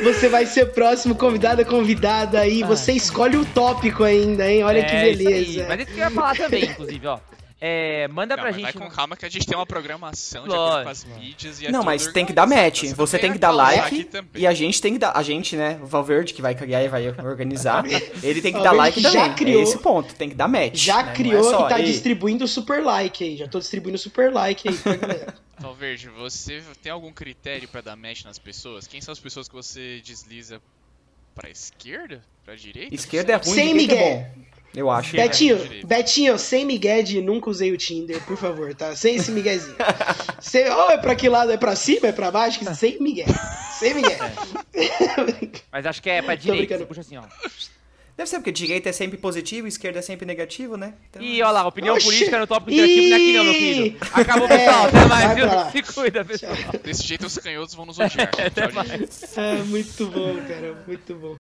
Você 0.03 0.27
vai 0.27 0.47
ser 0.47 0.73
próximo 0.73 1.13
convidado, 1.13 1.63
convidada 1.65 2.39
aí. 2.39 2.63
Você 2.63 2.93
escolhe 2.93 3.37
o 3.37 3.45
tópico 3.45 4.03
ainda, 4.03 4.51
hein? 4.51 4.63
Olha 4.63 4.83
que 4.83 4.91
É, 4.95 5.01
aí. 5.01 5.15
beleza. 5.15 5.67
Mas 5.69 5.81
isso 5.81 5.91
que 5.93 5.99
eu 5.99 6.03
ia 6.05 6.09
falar 6.09 6.35
também, 6.35 6.65
inclusive, 6.65 7.05
ó. 7.05 7.19
É, 7.63 8.07
manda 8.07 8.35
Não, 8.35 8.41
pra 8.41 8.51
gente. 8.51 8.63
vai 8.63 8.73
com 8.73 8.89
calma 8.89 9.15
que 9.15 9.23
a 9.23 9.29
gente 9.29 9.45
tem 9.45 9.55
uma 9.55 9.67
programação 9.67 10.47
de 10.47 10.53
acordo 10.53 10.83
com 10.83 10.89
as 10.89 11.03
mídias 11.03 11.61
e 11.61 11.67
é 11.67 11.71
Não, 11.71 11.81
tudo 11.81 11.85
mas 11.85 12.07
tem 12.07 12.25
que 12.25 12.33
dar 12.33 12.47
match. 12.47 12.83
não 12.85 12.95
Você 12.95 13.19
tem 13.19 13.31
que 13.31 13.37
dar 13.37 13.51
like 13.51 14.09
e 14.33 14.47
a 14.47 14.53
gente 14.53 14.81
tem 14.81 14.93
que 14.93 14.99
dar. 14.99 15.11
A 15.15 15.21
gente, 15.21 15.55
né? 15.55 15.79
O 15.79 15.85
Valverde 15.85 16.33
que 16.33 16.41
vai 16.41 16.55
criar 16.55 16.81
e 16.83 16.87
vai 16.87 17.07
organizar. 17.09 17.83
Ele 18.23 18.41
tem 18.41 18.51
que 18.51 18.57
Valverde 18.59 18.63
dar 18.63 18.71
like 18.71 19.01
já 19.01 19.11
também. 19.11 19.35
criou. 19.35 19.59
É 19.59 19.63
esse 19.63 19.77
ponto. 19.77 20.15
Tem 20.15 20.29
que 20.29 20.33
dar 20.35 20.47
match. 20.47 20.73
Já 20.75 20.97
né? 20.97 21.03
Não 21.03 21.09
é 21.11 21.15
criou 21.15 21.43
só, 21.43 21.65
e 21.67 21.69
tá 21.69 21.79
"Ei, 21.79 21.85
distribuindo 21.85 22.47
super 22.47 22.83
like 22.83 23.23
aí. 23.23 23.37
Já 23.37 23.47
tô 23.47 23.59
distribuindo 23.59 23.97
super 23.99 24.33
like 24.33 24.67
aí 24.67 24.75
pra 24.75 24.95
galera. 24.95 25.35
Então, 25.59 25.73
Verde, 25.75 26.09
você 26.09 26.63
tem 26.81 26.91
algum 26.91 27.11
critério 27.13 27.67
pra 27.67 27.81
dar 27.81 27.95
match 27.95 28.23
nas 28.25 28.39
pessoas? 28.39 28.87
Quem 28.87 28.99
são 29.01 29.11
as 29.11 29.19
pessoas 29.19 29.47
que 29.47 29.53
você 29.53 30.01
desliza 30.03 30.59
pra 31.35 31.47
esquerda? 31.47 32.23
Pra 32.43 32.55
direita? 32.55 32.95
Esquerda 32.95 33.33
é 33.33 33.35
ruim, 33.35 33.53
Sem 33.53 33.67
direita 33.77 33.93
Miguel. 33.93 34.07
é 34.07 34.31
bom. 34.35 34.41
Eu 34.75 34.89
acho. 34.89 35.11
Chega. 35.11 35.23
Betinho, 35.23 35.57
direito. 35.57 35.87
Betinho, 35.87 36.37
sem 36.37 36.65
Miguel 36.65 37.03
de 37.03 37.21
nunca 37.21 37.49
usei 37.49 37.71
o 37.71 37.77
Tinder, 37.77 38.21
por 38.25 38.37
favor, 38.37 38.73
tá? 38.73 38.95
Sem 38.95 39.15
esse 39.15 39.31
Miguelzinho. 39.31 39.75
Sem, 40.39 40.69
ou 40.69 40.89
é 40.91 40.97
pra 40.97 41.13
que 41.15 41.27
lado? 41.27 41.51
É 41.51 41.57
pra 41.57 41.75
cima? 41.75 42.07
É 42.07 42.11
pra 42.11 42.31
baixo? 42.31 42.59
Sem 42.75 42.97
Miguel. 43.01 43.27
Sem 43.77 43.93
Miguel. 43.93 44.17
Mas 45.71 45.85
acho 45.85 46.01
que 46.01 46.09
é 46.09 46.21
pra 46.21 46.35
Tô 46.37 46.43
direita. 46.43 46.77
Você 46.77 46.85
puxa 46.85 47.01
assim, 47.01 47.17
ó. 47.17 47.23
Deve 48.15 48.29
ser 48.29 48.37
porque 48.37 48.51
direita 48.51 48.89
é 48.89 48.91
sempre 48.91 49.17
positivo, 49.17 49.67
esquerda 49.67 49.99
é 49.99 50.01
sempre 50.01 50.25
negativo, 50.25 50.77
né? 50.77 50.93
Então, 51.09 51.21
Ih, 51.21 51.41
olha 51.41 51.51
lá, 51.51 51.67
opinião 51.67 51.95
Oxi. 51.95 52.05
política 52.05 52.39
no 52.39 52.45
tópico 52.45 52.71
interativo 52.71 53.07
não 53.09 53.15
é 53.15 53.15
aqui 53.15 53.33
não, 53.33 53.43
meu 53.43 53.53
querido. 53.53 53.97
Acabou, 54.13 54.47
É, 54.47 54.57
pessoal. 54.57 54.85
Até 54.85 54.99
vai 54.99 55.07
mais, 55.07 55.35
viu? 55.35 55.71
Se 55.83 55.93
cuida, 55.93 56.25
pessoal. 56.25 56.53
Desse 56.83 57.03
jeito 57.03 57.25
os 57.25 57.37
canhotos 57.37 57.73
vão 57.73 57.85
nos 57.85 57.97
odiar. 57.97 58.29
Tchau, 58.29 58.85
gente. 58.85 59.39
É, 59.39 59.55
muito 59.63 60.05
bom, 60.07 60.35
cara, 60.47 60.83
muito 60.85 61.15
bom. 61.15 61.35